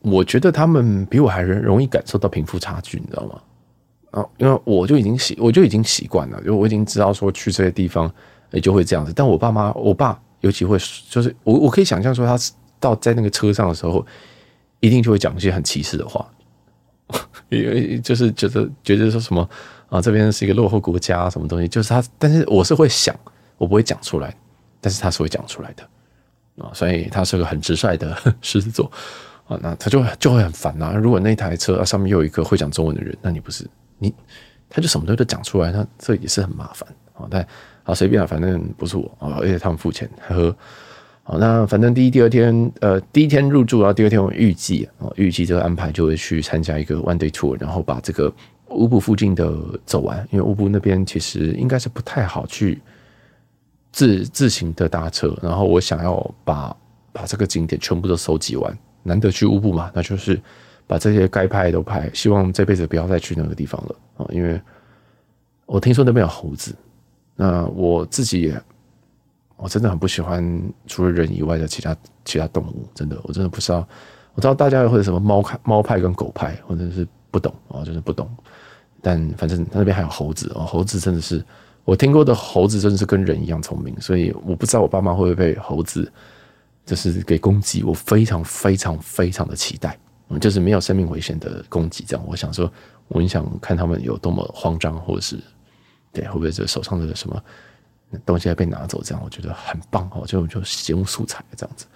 [0.03, 3.41] 我觉得他们比我还容易感受到贫富差距，你知道吗？
[4.11, 8.13] 啊，因为我就已经习，我就已经习惯了，就我已经知道说去这些地方
[8.51, 9.15] 也就会这样子。
[9.17, 10.77] 但我爸妈，我爸尤其会，
[11.09, 12.53] 就是我我可以想象说他是。
[12.85, 14.05] 到在那个车上的时候，
[14.81, 16.31] 一定就会讲一些很歧视的话，
[17.49, 19.49] 因为就是觉得觉得说什么
[19.89, 22.05] 啊，这边是一个落后国家，什么东西，就是他。
[22.19, 23.19] 但是我是会想，
[23.57, 24.37] 我不会讲出来，
[24.83, 25.83] 但是他是会讲出来的
[26.63, 28.93] 啊，所以他是个很直率的 狮子座
[29.49, 30.93] 啊，那他就就会很烦呐。
[30.95, 33.67] 如果那台车啊上面又有一个会讲中文的人，那你不是
[33.99, 34.13] 你，
[34.69, 37.27] 他就什么都都讲出来，那这也是很麻烦啊。
[37.31, 37.47] 但
[37.85, 40.55] 啊，随便啊，反正不是我啊，而且他们付钱，还和。
[41.27, 48.31] 好，那反正第一、第二天，呃，第一天入住，然后第二天我预计啊，预计这个安排就会去参加一个 one day tour，然后把这个
[48.69, 49.51] 乌布附近的
[49.87, 52.79] 走完，因为乌布那边其实应该是不太好去
[53.91, 56.77] 自自行的搭车，然后我想要把
[57.11, 60.39] 把这个景点全部都收集完，难得去乌布嘛，那就是
[60.87, 64.27] 把这些该拍都拍，希望这辈子不要再去那个地方了啊！
[64.31, 64.61] 因为
[65.65, 66.77] 我听说那边有猴子，
[67.35, 68.63] 那我自己也
[69.57, 73.87] 我真的很不喜欢除了人以外的其他其他动物，真的，我真的不知道，
[74.35, 78.29] 我知道大家会有什么猫派、猫派跟狗派，或者是不懂啊，真的不懂。
[79.01, 81.45] 但反正他那边还有猴子哦，猴子真的是
[81.85, 86.11] 我听过的猴子，真的是跟人一样聪明，所以我不知道我爸妈会不会被猴子
[86.87, 89.99] 就是给攻击，我非常非常非常的期待，
[90.31, 92.71] 嗯，就是没有生命危险的攻击，这样我想说，
[93.09, 95.39] 我很想看他们有多么慌张，或者是
[96.13, 97.43] 对会不会这手上的什么
[98.25, 101.87] 东西要被拿走，这样我觉得很棒哦，就就节目素材这样子。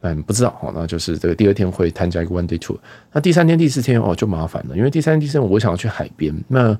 [0.00, 2.76] 嗯，不知道哦，那就是这个第二天会参加一个 one day tour，
[3.10, 6.32] 那第三天、第四天哦就麻烦了，因为第三天、第四天我想要去海边。
[6.46, 6.78] 那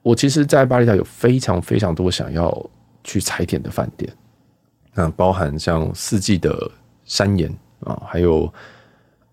[0.00, 2.70] 我其实，在巴厘岛有非常非常多想要
[3.04, 4.10] 去踩点的饭店，
[4.94, 6.70] 那包含像四季的
[7.04, 8.50] 山岩啊，还有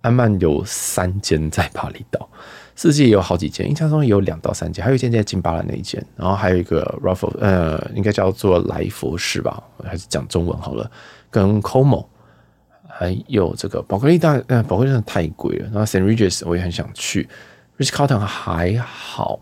[0.01, 2.27] 安曼有三间在巴厘岛，
[2.75, 10.89] 四季有好几间，印象中有两到三间，还有一间在金巴兰那一间，然后还有一个 raffle 呃，应该叫做莱佛士吧，还是讲中文好了，
[11.31, 12.05] 跟 Como。
[12.97, 15.65] 还有这个宝格丽大，呃，宝格丽真的太贵了。
[15.65, 17.27] 然后 Saint Regis 我也很想去
[17.77, 19.37] ，Rich c a r t o n 还好。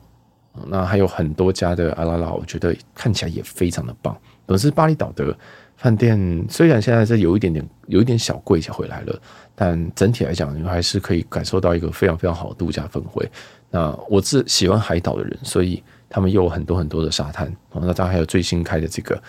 [0.67, 4.17] 那还有很多家的阿拉拉，我觉得看起来也非常的棒。
[4.48, 5.38] 总之巴厘岛的
[5.84, 9.22] 饭店虽然现在是有一点点有一点小贵才回来了，
[9.54, 13.30] 但整体来讲，你还是可以感受到一个非常非常好的度假氛围。
[13.69, 17.54] 那我是喜欢海岛的人，所以他们又有很多很多的沙滩。
[17.74, 19.22] 那当然还有最新开的这个，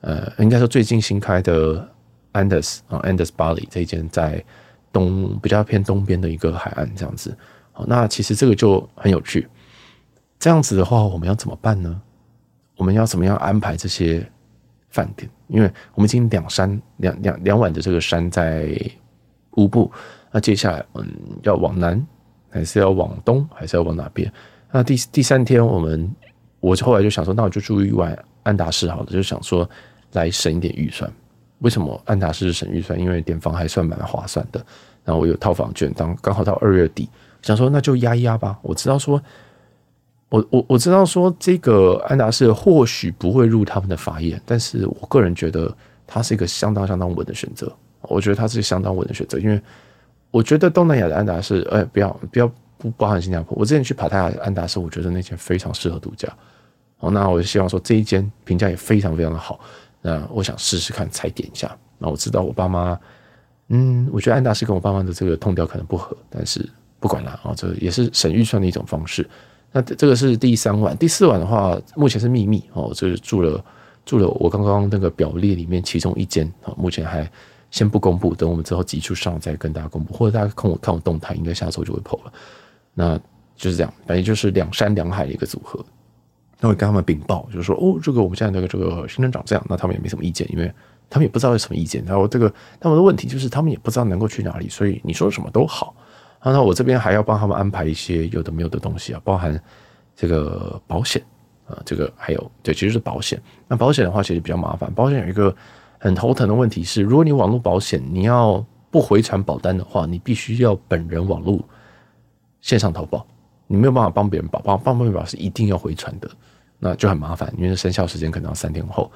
[0.00, 1.88] 呃，应该说最近新开的。
[2.32, 4.44] Andaz 啊，Andaz Bali 这一间在
[4.92, 7.34] 东比较偏东边的一个海岸，这样子。
[7.72, 9.48] 好，那其实这个就很有趣。
[10.38, 11.98] 这样子的话，我们要怎么办呢？
[12.76, 14.30] 我们要怎么样安排这些
[14.96, 15.28] 饭店？
[15.48, 18.74] 因为我们已经两山两两两晚的这个山在
[19.56, 19.92] 乌布，
[20.32, 21.06] 那接下来嗯，
[21.42, 22.04] 要往南
[22.48, 24.32] 还是要往东，还是要往哪边？
[24.72, 26.10] 那第第三天，我们
[26.60, 29.68] 我后来就想说，那我就住一晚安达仕好了，就想说
[30.12, 31.10] 来省一点预算。
[31.60, 32.98] 为什么安达仕省预算？
[32.98, 34.64] 因为点房还算蛮划算的。
[35.04, 37.08] 然后我有套房券，当刚好到二月底，
[37.40, 38.58] 想说那就压一压吧。
[38.62, 39.22] 我知道说，
[40.28, 45.74] 我我我知道说这个安达仕或许不会入他们的法眼，但是我个人觉得
[46.06, 47.72] 它是一个相当相当稳的选择。
[48.02, 49.60] 我觉得它是相当稳的选择，因为
[50.30, 53.56] 我觉得东南亚的安达仕，哎，不要不要不包含新加坡。
[53.58, 56.28] 我之前去帕塔亚安达仕，我觉得那间非常适合度假。
[56.98, 59.60] 哦，那我就希望说这一间评价也非常非常的好。
[60.02, 61.76] 那我想试试看踩点一下。
[61.98, 62.98] 那我知道我爸妈，
[63.68, 66.68] 嗯，我觉得安达仕跟我爸妈的这个痛调可能不合，但是
[67.00, 69.28] 不管了啊，这也是省预算的一种方式。
[69.72, 73.62] 那这个是第三晚，第四晚的话，目前是秘密哦，就是住了
[74.04, 77.30] 住了我刚刚那个表列里面其中一间啊，目前还
[77.70, 82.32] 先不公布，等我们之后集数上再跟大家公布，或者大家看我看我动态，应该下周就会破了。
[82.94, 83.18] 那
[83.56, 85.84] 就是这样，反正就是两山两海的一个组合。
[86.58, 90.72] 那我跟他们禀报，就是说，哦，这个我们现在这个这个行程长这样，那他们也没什么意见，因为
[91.10, 92.02] 他们也不知道有什么意见。
[92.06, 92.48] 然后这个
[92.80, 95.94] 他们的问题就是，他们也不知道能够去哪里，所以你说什么都好。
[96.52, 99.60] 然后我这边还要帮他们安排一些有的没有的东西啊，包含
[100.14, 101.22] 这个保险
[101.66, 103.40] 啊，这个还有对，其实是保险。
[103.66, 105.54] 那保险的话其实比较麻烦，保险有一个
[105.98, 111.58] 很头疼的问题是，如果你网络保险你要不回传保单的话，你必须要本人网络
[112.60, 113.26] 线上投保。
[113.68, 116.30] 你没有办法帮别人保，帮帮别人保是一定要回传的，
[116.78, 119.10] 那就很麻烦，因为生效时间可能要三天后。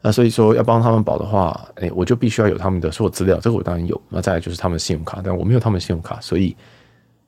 [0.00, 4.00] 那所以说要帮他们保的话，哎、我就必须要有他们的所有资料，这个我当然有。
[4.08, 6.56] 那再来就是他们信用卡，但我没有他们信用卡，所以，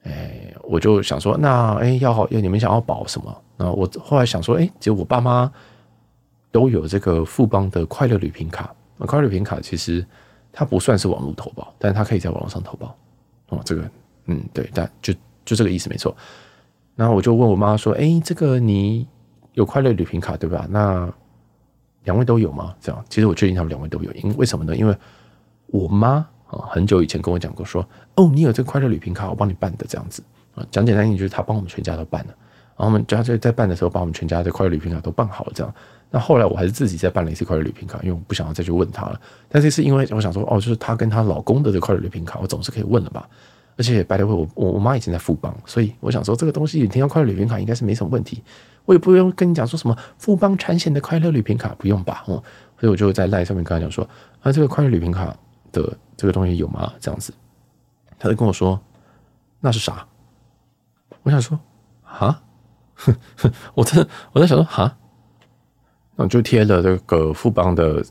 [0.05, 3.43] 哎、我就想说，那哎、要好要你们想要保什么？
[3.57, 5.51] 那我后来想说，哎、欸，其实我爸妈
[6.53, 8.73] 都有这个富邦的快乐旅平卡。
[8.97, 10.07] 那快乐旅平卡其实
[10.53, 12.97] 它不算是网络投保，但是它可以在网络上投保。
[13.49, 13.83] 哦，这个，
[14.27, 15.13] 嗯，对，但就
[15.45, 16.17] 就这个意思没错。
[16.95, 19.07] 然后我就问我妈说：“哎，这个你
[19.55, 20.67] 有快乐旅平卡对吧？
[20.71, 21.13] 那
[22.05, 22.75] 两位都有吗？
[22.81, 24.75] 这样，其实我确定他们两位都有，因为为什么呢？
[24.75, 24.97] 因为
[25.67, 27.87] 我妈啊很久以前跟我讲过说，
[28.17, 30.23] 哦，你有这个快乐旅行卡，我帮你办的这样子
[30.55, 30.67] 啊。
[30.71, 32.35] 讲简单一点，就是他帮我们全家都办了。
[32.77, 35.53] 然后我们家在在办的时候，把我们全家的快乐旅行卡都办好了。
[35.55, 35.75] 这样，
[36.11, 39.21] 那后来我还是自己再办了一次快乐旅行卡，因为我不想要再去问他了。
[39.49, 43.29] 但是是因为我想说，哦，就是她跟她老公的这快乐旅行卡，我总是可以问了吧。”
[43.77, 48.43] 而且，by the way，我我我妈以前在富邦，所以我想说这个东西，你听到快乐旅行卡应该是没什么问题，
[48.91, 52.43] 我也不用跟你讲说什么富邦产险的快乐旅行卡不用吧，哦，
[52.77, 54.03] 所以我就在赖上面跟他讲说，
[54.43, 55.27] 啊，这个快乐旅行卡
[55.71, 56.93] 的这个东西有吗？
[56.99, 57.33] 这样子，
[58.19, 58.81] 他就跟我说
[59.61, 60.05] 那是啥？
[61.23, 61.57] 我想说
[62.03, 62.43] 啊，
[63.75, 64.99] 我在我在想说啊，
[66.17, 68.05] 那我就贴了这个富邦的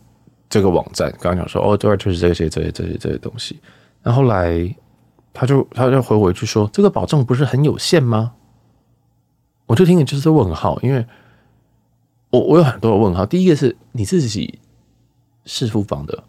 [0.48, 3.60] 这个网站，刚刚讲说哦，对，就是这些这些这些这些东西，
[4.02, 4.74] 然后来。
[5.32, 8.34] 他就他就回我一句说，这个保证不是很有限吗？
[9.70, 11.06] 我就听的就是问号，因为
[12.32, 13.24] 我我有很多的问号。
[13.24, 14.58] 第一个是你自己
[15.46, 16.24] 是付房的，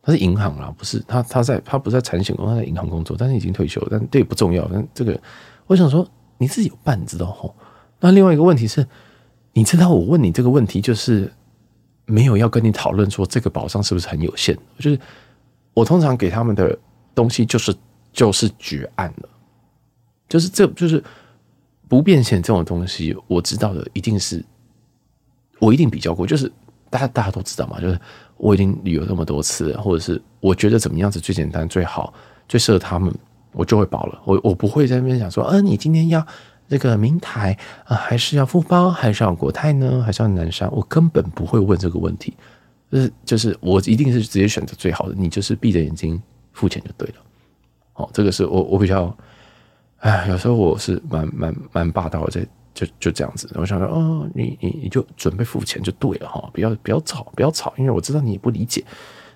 [0.00, 4.64] 他是银行啦，不是他他在他不在产险工，他在银行工作，但是已经退休，但这也不重要。
[4.72, 5.20] 但这个
[5.66, 6.08] 我想说，
[6.38, 7.52] 你自己有办，你知道吼？
[7.98, 8.86] 那另外一个问题是，
[9.52, 11.32] 你知道我问你这个问题，就是
[12.04, 15.00] 没有要跟你讨论说这个保障是不是很有限，就是
[15.74, 16.78] 我通常给他们的
[17.16, 17.74] 东西就是
[18.12, 19.28] 就是绝案了，
[20.28, 21.02] 就是这就是。
[21.88, 24.44] 不变现这种东西，我知道的一定是，
[25.60, 26.50] 我一定比较过，就是
[26.90, 28.00] 大家大家都知道嘛，就是
[28.36, 32.12] 我已经旅游那么多次，或者是我觉得怎么样子最简单、最好、
[32.48, 33.14] 最适合他们，
[33.52, 34.20] 我就会保了。
[34.24, 36.26] 我我不会在那边想说，嗯、呃，你今天要
[36.68, 40.68] 这个明台啊、还是要富邦，还是要国泰呢，还是要南山？
[40.72, 42.34] 我根本不会问这个问题，
[42.90, 46.20] 就是就是我一定是直接选择最好的，你就是闭着眼睛
[46.52, 47.14] 付钱就对了。
[47.94, 49.16] 哦，这个是我我比较。
[49.98, 52.46] 哎，有时候我是蛮蛮蛮霸道的，这
[52.86, 53.50] 就就这样子。
[53.54, 58.84] 我想说，哦，你你你就准备付钱就对了哈，不要不要吵，不要吵，因为我知道你也不理解。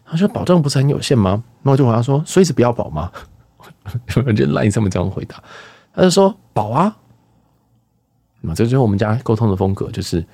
[0.04, 1.42] 他说保障不是很有限吗？
[1.62, 3.11] 那我就回答说，所以是不要保吗？
[4.26, 5.42] 我就赖这么这样回答。
[5.94, 6.96] 他就说保啊。
[8.42, 10.24] 那这就是我们家沟通的风格，就是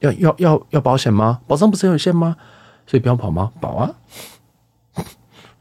[0.00, 1.40] 要要要要保险吗？
[1.46, 2.36] 保障不是很有限吗？
[2.86, 3.50] 所以不要保吗？
[3.60, 3.90] 保啊。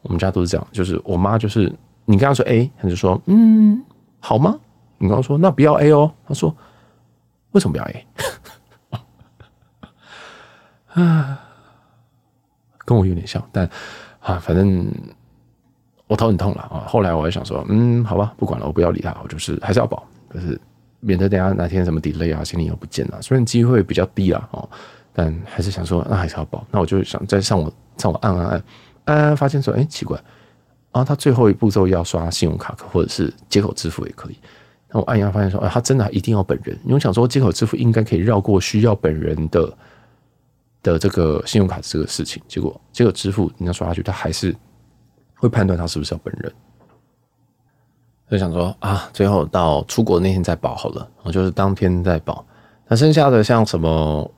[0.03, 1.73] 我们家都是这样，就是我妈就是。
[2.05, 3.83] 你跟他说 A，他就说嗯，
[4.19, 4.59] 好吗？
[4.97, 6.55] 你刚刚说那不要 A 哦，他说
[7.51, 8.07] 为什么不要 A？
[10.93, 11.39] 啊，
[12.85, 13.69] 跟我有点像，但
[14.19, 14.87] 啊，反正
[16.07, 16.85] 我头很痛了啊。
[16.87, 20.59] 后来我还想说，嗯，好吧，不管了，我不要理他，我就是还是要保，就是
[20.99, 24.69] 免得等下哪天什么 delay 啊，行李又不见了，虽然机会比较低了哦，
[25.11, 26.65] 但还是想说那还是要保。
[26.69, 28.63] 那我就想再上网上网按按按
[29.05, 30.17] 按，发现说，哎、欸，奇怪。
[30.93, 34.37] 然后他最后一步骤要刷信用卡或者是接口支付也可以。
[34.89, 36.77] 那我按压发现说，啊，他真的一定要本人。
[36.83, 39.77] 因为我想说接口支付应该可以绕过需要本人的
[40.83, 42.41] 的这个信用卡这个事情。
[42.47, 44.55] 结果接口支付你要刷下去，他还是
[45.35, 46.53] 会判断他是不是要本人。
[48.29, 52.45] 就想说啊，最后到出国那天再保好了，我就是当天再保。
[52.87, 54.31] 那剩下的像什么？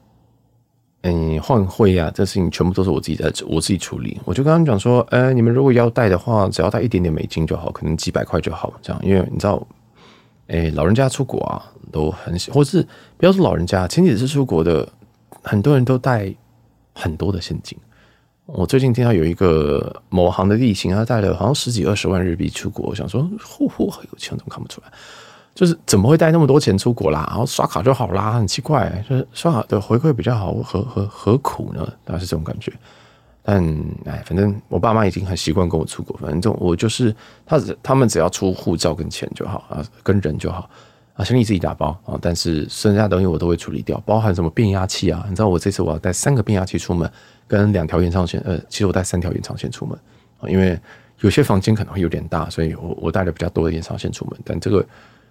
[1.08, 4.20] 嗯，换汇啊，这事情全部都是我自己在我自己处理。
[4.26, 9.00] 我就跟他们讲说，呃，你们如果要带的话，只要带一点点美金就好，可能几百块就好，这样。
[9.06, 9.68] 因为你知道，
[10.48, 12.82] 哎，老人家出国啊，都很喜，或是
[13.18, 14.88] 不要说老人家，前几次出国的，
[15.44, 16.34] 很多人都带
[16.96, 17.78] 很多的现金。
[18.48, 24.92] 我最近听到有一个某行的例行，他带了好像十几二十万日币出国，我想说，嚯嚯，有钱，怎么看不出来？
[25.56, 27.26] 就是怎么会带那么多钱出国啦？
[27.30, 31.88] 然后刷卡就好啦，很奇怪，就是刷卡的回馈比较好，何何何苦呢？
[32.04, 32.74] 大概是这种感觉。
[33.42, 33.64] 但
[34.04, 40.70] 哎，反正我爸妈已经很习惯跟我出国，反正我就是他他们只要出护照跟钱就好啊，跟人就好
[41.14, 45.24] 啊，行李自己打包啊，但是剩下东西我都会处理掉，包含什么变压器啊？
[45.30, 47.10] 你知道我这次我要带三个变压器出门，
[47.48, 49.98] 跟两条延长线，呃，其实我带三条延长线出门
[50.42, 50.78] 啊，因为
[51.22, 54.86] 有些房间可能会有点大，所以我我带了比较多的延长线出门，但这个。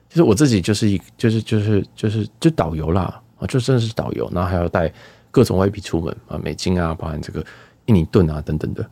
[0.08, 4.92] 其实我自己就是一，就是就是就是就导游啦啊，就真的是导游，然后还要带
[5.30, 7.44] 各种外币出门啊，美金啊，包含这个
[7.86, 8.88] 印尼盾啊等等的。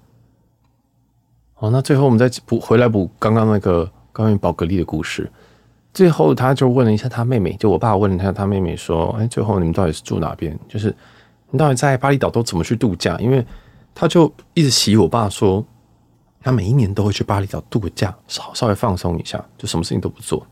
[1.54, 5.30] 好，那最后我们再补回来补刚刚那个关于宝格丽的故事。
[5.94, 10.58] 最后他就问了一下他妹妹，就我爸问了一下他妹妹说：“哎，最后你们到底是住哪边？
[10.66, 10.92] 就是
[11.50, 13.46] 你到底在巴厘岛都怎么去度假？”因为
[13.94, 15.62] 他就一直洗我爸说，
[16.40, 20.44] 他每一年都会去巴厘岛度个假，稍稍微放松一下，就什么事情都不做。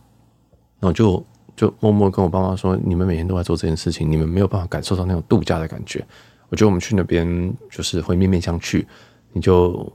[0.81, 1.23] 然后就
[1.55, 6.03] 就默默跟我爸妈说：“你们每天都在做这件事情，你们没有办法感受到那种度假的感觉。
[6.49, 8.85] 我觉得我们去那边就是会面面相觑，
[9.33, 9.93] 你就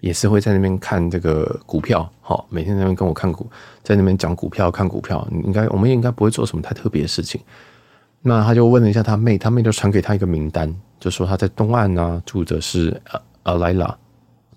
[0.00, 3.46] 也是会在那边看这个股票，好，每天在那边跟我看股，
[3.82, 5.28] 在那边讲股票、看股票。
[5.44, 7.40] 应该我们也应该不会做什么太特别的事情。
[8.22, 13.96] 那他就问了一下他妹，他妹就传给他一个名单，就说他在东岸呢、啊、住的是阿阿莱拉，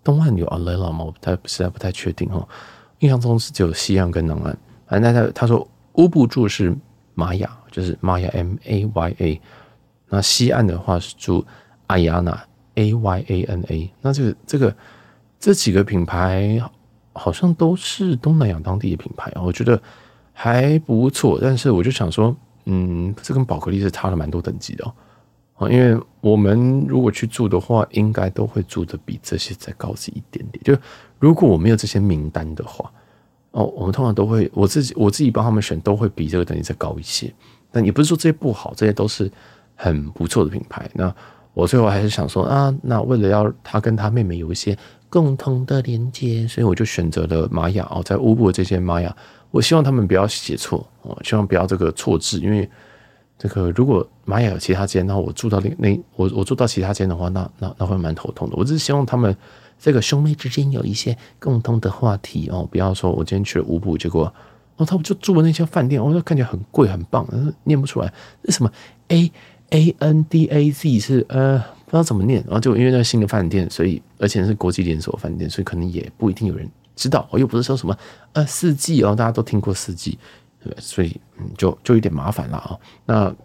[0.03, 1.03] 东岸有阿莱拉吗？
[1.03, 2.47] 我不太实在不太确定哈，
[2.99, 4.57] 印象中是只有西岸跟南岸。”
[4.89, 6.75] 啊，那他他说乌布住是
[7.13, 9.41] 玛雅，就是玛雅 M A Y A。
[10.09, 11.45] 那西岸的话是住
[11.85, 13.91] 阿亚纳 A Y A N A。
[14.01, 14.75] 那这个这个
[15.39, 16.59] 这几个品牌
[17.13, 19.79] 好像都是东南亚当地的品牌啊，我觉得
[20.33, 21.37] 还不错。
[21.39, 22.35] 但是我就想说，
[22.65, 24.91] 嗯，这跟宝格丽是差了蛮多等级的
[25.57, 25.69] 哦。
[25.69, 30.63] 因为我们如果去住的话，应该都会住的比这些再高级一点点。
[30.63, 30.75] 就
[31.19, 32.91] 如果我没有这些名单的话。
[33.51, 37.33] 哦，我们通常都会，我自己我自己帮他们选，都会比这个等级再高一些。
[37.71, 39.31] 但也不是说这些不好，这些都是
[39.75, 40.89] 很不错的品牌。
[40.93, 41.13] 那
[41.53, 44.77] 我最后还是想说啊，那为了要他跟他妹妹有一些
[45.09, 49.15] 共同的连接，所以我就选择了玛雅哦，在乌布的这些玛雅，
[49.51, 52.69] 我希望他们不要写错哦，希望不要这个错字，因为
[53.37, 58.55] 这个如果玛雅有其他间，那我住到那那我我住到其他间的话，那那那会蛮头痛的。
[58.55, 59.35] 我只是希望他们
[59.79, 64.31] 这个兄妹之间有一些共同的话题哦，不要说我今天去了五浦，结果
[64.75, 67.25] 哦他们就住的那些饭店，我哦，看起来很贵很棒，
[67.63, 68.71] 念不出来，那什么
[69.07, 69.31] A
[69.69, 71.63] A N D A Z 是呃。
[71.89, 77.27] 不知道怎么念，然后就因为那新的饭店，所以而且是国际连锁饭店，所以可能也不一定有人知道。
[77.31, 77.97] 我又不是说什么
[78.33, 80.19] 呃四季哦，大家都听过四季，
[80.63, 82.77] 对，所以嗯就就有点麻烦了啊。
[83.07, 83.35] 那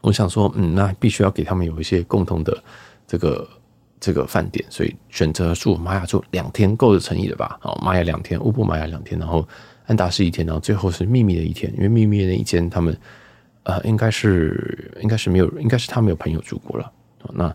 [0.00, 2.56] 我想说，嗯，那必须要给他们有一些共同的
[3.06, 3.46] 这个
[4.00, 7.58] 这个饭店，所以选择住玛雅住两天够有诚意的吧？
[7.60, 9.46] 好，玛雅两天，乌布玛雅两天，然后
[9.86, 12.96] 安达仕一天，然后最后是秘密的一天，因为秘密的那一间他们
[13.64, 16.92] 呃应该是应该是没有，应该是他没有朋友住过了。
[17.34, 17.54] 那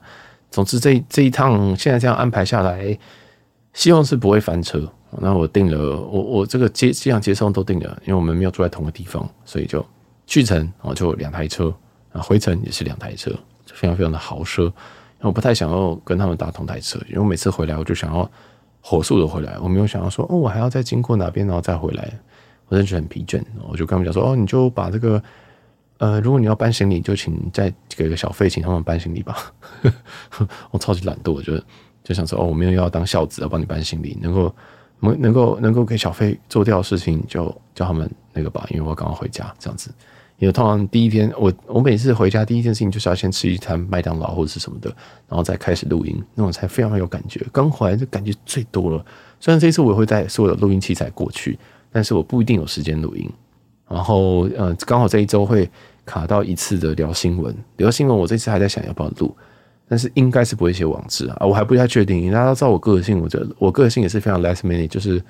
[0.52, 2.98] 总之这这一趟现在这样安排下来，
[3.74, 4.88] 希望是不会翻车。
[5.20, 9.86] 那我订了，我我这个接机场接送都订了，因为我们没有住在同个地方，所以就
[10.26, 11.74] 去程啊就两台车
[12.12, 13.32] 啊，回程也是两台车，
[13.74, 14.72] 非常非常的豪奢。
[15.28, 18.30] 我不太想要跟他们搭同台车，因为每次回来我就想要
[18.82, 22.12] 火速的回来，我没有想要说哦，我还要再经过哪边然后再回来，
[22.68, 23.42] 我真的觉得很疲倦。
[23.68, 25.22] 我就跟他们讲说哦，你就把这个。
[26.00, 29.38] 呃，如果你要搬行李，就请再给个小费，请他们搬行李吧。
[30.72, 31.58] 我超级懒惰，我就
[32.04, 34.54] 就想说，哦，我没有要当孝子，要帮你搬行李，能够
[35.00, 39.92] 能能够能够给小费做掉的事情，就叫他们那个吧，因为我刚刚回家这样子。
[40.44, 44.90] 因为通常第一天，我我每次回家第一件事情就是要先吃一餐麦当劳或者是什么的，
[45.30, 47.40] 然后再开始录音，那种才非常有感觉。
[47.52, 49.06] 刚回来就感觉最多了。
[49.40, 51.58] 虽然这次我也会带所有的录音器材过去，
[51.92, 53.30] 但是我不一定有时间录音。
[53.88, 55.70] 然后，呃，刚好这一周会。
[56.06, 59.34] 卡到一次的聊新闻，聊新闻，我这次还在想要不要录，
[59.88, 62.30] 但是应该是不会写网志啊，我还不太确定。
[62.30, 65.24] 大家都知道我个性，我觉得我个性也是非常 last minute，就是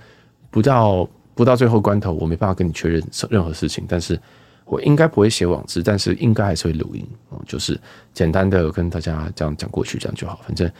[0.49, 2.99] 不到不到最后关头，我没办法跟你确认
[3.30, 3.86] 任何事情。
[3.88, 4.20] 但是
[4.66, 7.07] 我应该不会写网志，但是应该还是会录音，
[7.47, 7.80] 就是
[8.14, 10.39] 简单的跟大家这样讲过去，这样就好。
[10.45, 10.72] 反正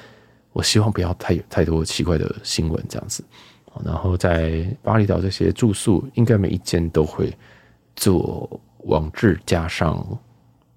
[0.52, 3.24] 我希望不要太太多奇怪的新闻这样子。
[3.84, 7.32] 然后在巴厘岛这些住宿，应该每一间都会
[7.96, 8.60] 做。
[8.86, 10.06] 网志加上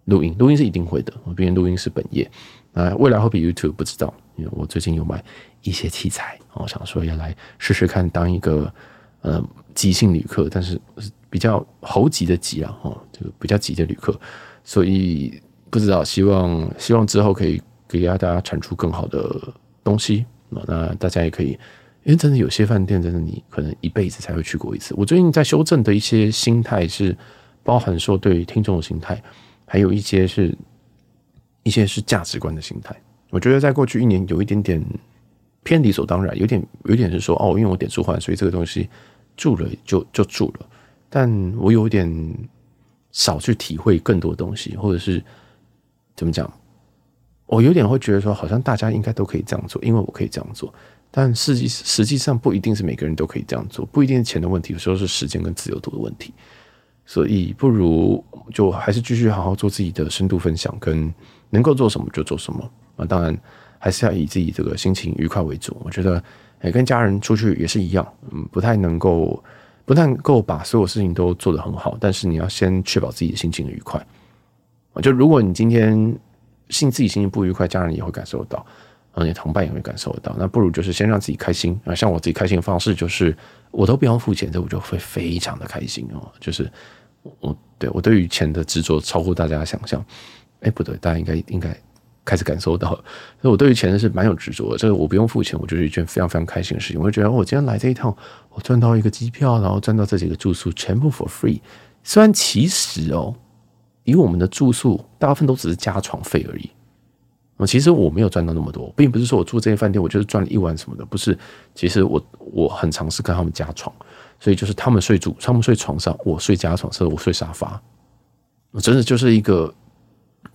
[0.04, 1.12] 录音，录音是一定会的。
[1.24, 2.30] 我毕竟录音是本业，
[2.72, 5.24] 啊，未来会比 YouTube 不知道，因为我最近有买
[5.62, 8.72] 一些器材，我想说要来试试看当一个
[9.22, 9.44] 呃
[9.74, 10.80] 即兴旅客，但是
[11.30, 14.18] 比较猴急的急啊，哦，这个比较急的旅客，
[14.64, 19.52] 所以不知道，希望希望之后可以给大家产出更好的
[19.82, 21.50] 东西啊，那大家也可以，
[22.04, 24.94] 因为真的有些饭店真的你可能一辈子才会去过一次。
[24.96, 27.16] 我最近在修正的一些心态是。
[27.66, 29.20] 包含说对听众的心态，
[29.66, 30.56] 还有一些是，
[31.64, 32.94] 一些是价值观的心态。
[33.30, 34.80] 我觉得在过去一年有一点点
[35.64, 38.88] 偏理所当然，有点有点是说哦，因为我点数换，所以这个东西
[39.36, 40.66] 住了就就住了。
[41.08, 42.08] 但我有点
[43.12, 45.22] 少去体会更多东西，或者是
[46.14, 46.50] 怎么讲？
[47.46, 50.72] 我有点会觉得说，好像大家应该都可以这样做，因为我可以这样做。
[51.12, 56.34] 但实际实际上不一定是每个人都可以这样做，不一定是钱的问题，有时候是时间跟自由度的问题。
[57.06, 61.14] 所以不如就还是继续好好做自己的深度分享，跟
[61.50, 63.06] 能够做什么就做什么啊。
[63.06, 63.38] 当然
[63.78, 65.76] 还是要以自己这个心情愉快为主。
[65.84, 66.20] 我觉得，
[66.58, 69.40] 哎，跟家人出去也是一样，嗯，不太能够
[69.86, 71.96] 不但够把所有事情都做得很好。
[71.98, 74.06] 但是你要先确保自己的心情愉快。
[75.00, 75.96] 就如果你今天
[76.68, 78.66] 心自己心情不愉快，家人也会感受得到，
[79.12, 80.36] 而且同伴也会感受得到。
[80.38, 81.94] 那不如就是先让自己开心啊。
[81.94, 83.34] 像我自己开心的方式就是，
[83.70, 86.30] 我都不用付钱，这我就会非常的开心哦。
[86.38, 86.70] 就是。
[87.40, 90.04] 我对我对于钱的执着超乎大家的想象，
[90.60, 91.76] 哎，不对，大家应该应该
[92.26, 92.90] 开始感受到。
[93.40, 94.76] 所以我对于钱是蛮有执着的。
[94.76, 97.00] 这个我不用付钱，我就是一件非常非常开心的事情。
[97.00, 98.14] 我会觉得，我今天来这一趟，
[98.50, 101.60] 我赚到一个机票，然后赚到这几个住宿，全部 for free。
[102.04, 103.34] 虽然其实哦，
[104.04, 106.68] 以我们的住宿，大部分都只是加床费而已。
[107.56, 111.38] 我其实我没有赚到那么多，并不是说我住这些饭店，我就是赚了一晚什么的，不是。
[111.74, 112.22] 其实我
[112.52, 113.90] 我很尝试跟他们加床。
[114.38, 117.80] 所以就是他们睡主，他们睡床上，我睡加床，所以我睡沙发。
[118.70, 119.74] 我真的就是一个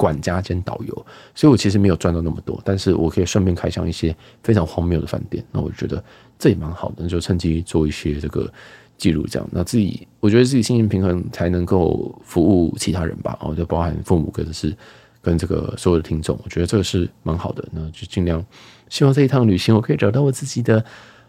[0.01, 5.45] 管家兼导游，所以我其实没有赚到那么多，但是我可以顺便开箱一些非常荒谬的饭店。
[5.51, 6.03] 那我觉得
[6.39, 8.51] 这也蛮好的，就趁机做一些这个
[8.97, 13.37] 记录，这样那自己我觉得自己心情平衡，才能够服务其他人吧。
[13.41, 14.75] 哦，就包含父母，或者是
[15.21, 17.63] 跟这个所有的听众，我觉得这个是蛮好的。
[17.71, 18.43] 那就尽量
[18.89, 20.83] 希望这一趟旅行，我可以找到我自己的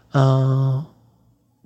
[0.09, 0.83] 啊。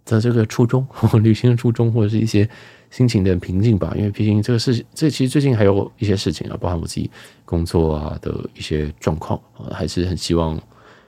[0.10, 0.88] 的这个初衷，
[1.22, 2.50] 旅行的初衷，或者是一些
[2.90, 3.94] 心情的平静吧。
[3.96, 7.10] 因为毕竟这个事，这其实最近还有一些事情啊，包含我自己
[7.46, 10.60] 工作啊的一些状况啊，还是很希望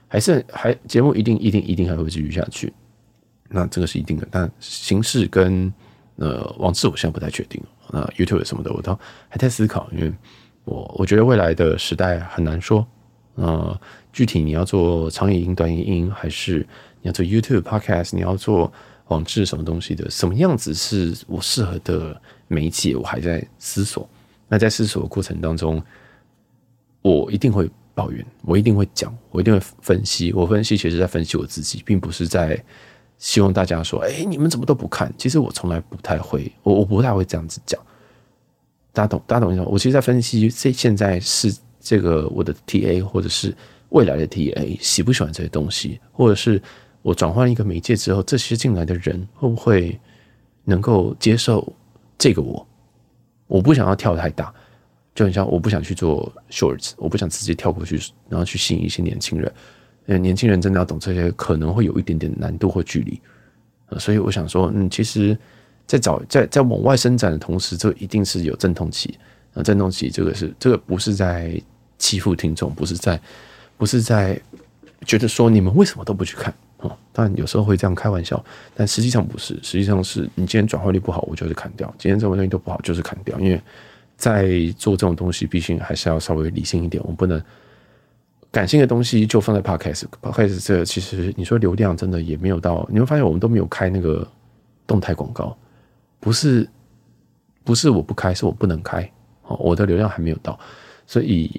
[0.08, 2.72] 还是还节目一定一定一定还会继续下去，
[3.48, 4.26] 那这个是一定的。
[4.30, 5.72] 但形式跟
[6.16, 10.12] 呃网志我现在不太确定，那 YouTube 什么的我都还在思考，因为
[10.64, 12.86] 我我觉得未来的时代很难说，
[13.36, 13.80] 呃，
[14.12, 16.58] 具体你要做长影音、短影音，还是
[17.00, 18.70] 你要做 YouTube Podcast，你要做
[19.10, 24.08] 网志什么东西的，什么样子是我适合的媒介，我还在思索。
[24.48, 25.80] 那在思索的过程当中，
[27.02, 27.70] 我一定会。
[27.92, 30.32] 抱怨，我一定会讲，我一定会分析。
[30.32, 32.58] 我分析其实在分析我自己，并不是在
[33.18, 37.78] 希望大家说：“哎，你们怎么都不看？”其实我从来不太会，我我不太会这样子讲。
[38.92, 39.22] 大家懂？
[39.26, 39.62] 大家懂意思？
[39.64, 43.54] 我其实，在分析这现在是这个我的 TA，或者是
[43.90, 46.62] 未来的 TA 喜不喜欢这些东西，或者是
[47.02, 49.98] 我转换一个媒介之后，这些进来的人会不会
[50.64, 51.72] 能够接受
[52.18, 52.66] 这个我？
[53.46, 54.52] 我不想要跳太大。
[55.12, 59.52] 就很像，我不想去做 shorts，我不想直接跳过去，然后去吸引一些年轻人。
[60.06, 63.20] 呃，年轻人真的要懂这些，可能会有一点点难度或距离。
[63.98, 65.36] 所以我想说，嗯，其实，
[65.84, 69.18] 在找在在往外伸展的同时，这一定是有阵痛期。
[69.52, 71.60] 啊，阵痛期这个是这个不是在
[71.98, 73.20] 欺负听众，不是在
[73.76, 74.40] 不是在
[75.04, 76.96] 觉得说你们为什么都不去看哦。
[77.12, 78.42] 当然有时候会这样开玩笑，
[78.74, 83.60] 但实际上不是，实际上是你今天转化率不好，我就是砍掉；今天这种东西都不好，就是砍掉，因为。
[84.20, 87.02] 在做这种东西，毕竟还是要稍微理性一点。
[87.04, 87.42] 我们不能
[88.50, 90.04] 感性的东西就放在 podcast。
[90.20, 94.28] podcast 这其实你说流量真的也没有到，你会发现我们都没有开那个
[94.86, 95.56] 动态广告，
[96.20, 96.68] 不是
[97.64, 99.10] 不是我不开，是我不能开。
[99.44, 100.60] 哦，我的流量还没有到，
[101.06, 101.50] 所以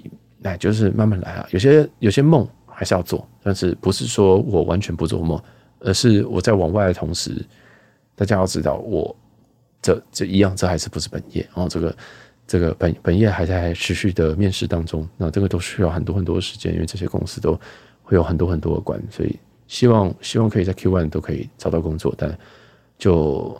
[0.44, 1.48] 哎，就是慢慢来啊。
[1.50, 2.48] 有些有些梦
[2.82, 5.40] 还是要做，但是不是说我完全不做梦，
[5.78, 7.30] 而是我在往外的同时，
[8.16, 9.14] 大家要知道我
[9.80, 11.96] 这这一样，这还是不是本业哦，这个。
[12.44, 17.58] 这个本本业还在持续的面试当中，那这个都需要很多很多时间，因为这些公司都
[18.02, 22.36] 会有很多很多的关，所以希望希望可以在 Q one 都可以找到工作，但
[22.98, 23.58] 就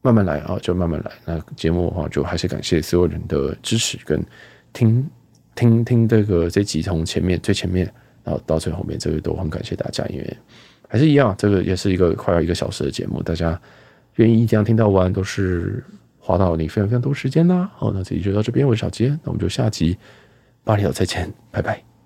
[0.00, 1.12] 慢慢来啊，就慢慢来。
[1.26, 4.24] 那节目的话，就还是感谢所有人的支持跟
[4.72, 5.08] 听
[5.54, 7.92] 听听这个这几从前面最前面，
[8.24, 10.36] 然后到最后面，这个都很感谢大家，因为
[10.88, 13.60] 还是一样，这个也是一个快要一个小时的节目，大家
[14.16, 15.84] 愿意这样听到完都是。
[16.24, 19.98] 花到你非常非常多时间啦，好，那这集就到这边，我是小杰，那我们就下集
[20.62, 21.91] 巴厘岛再见，拜拜。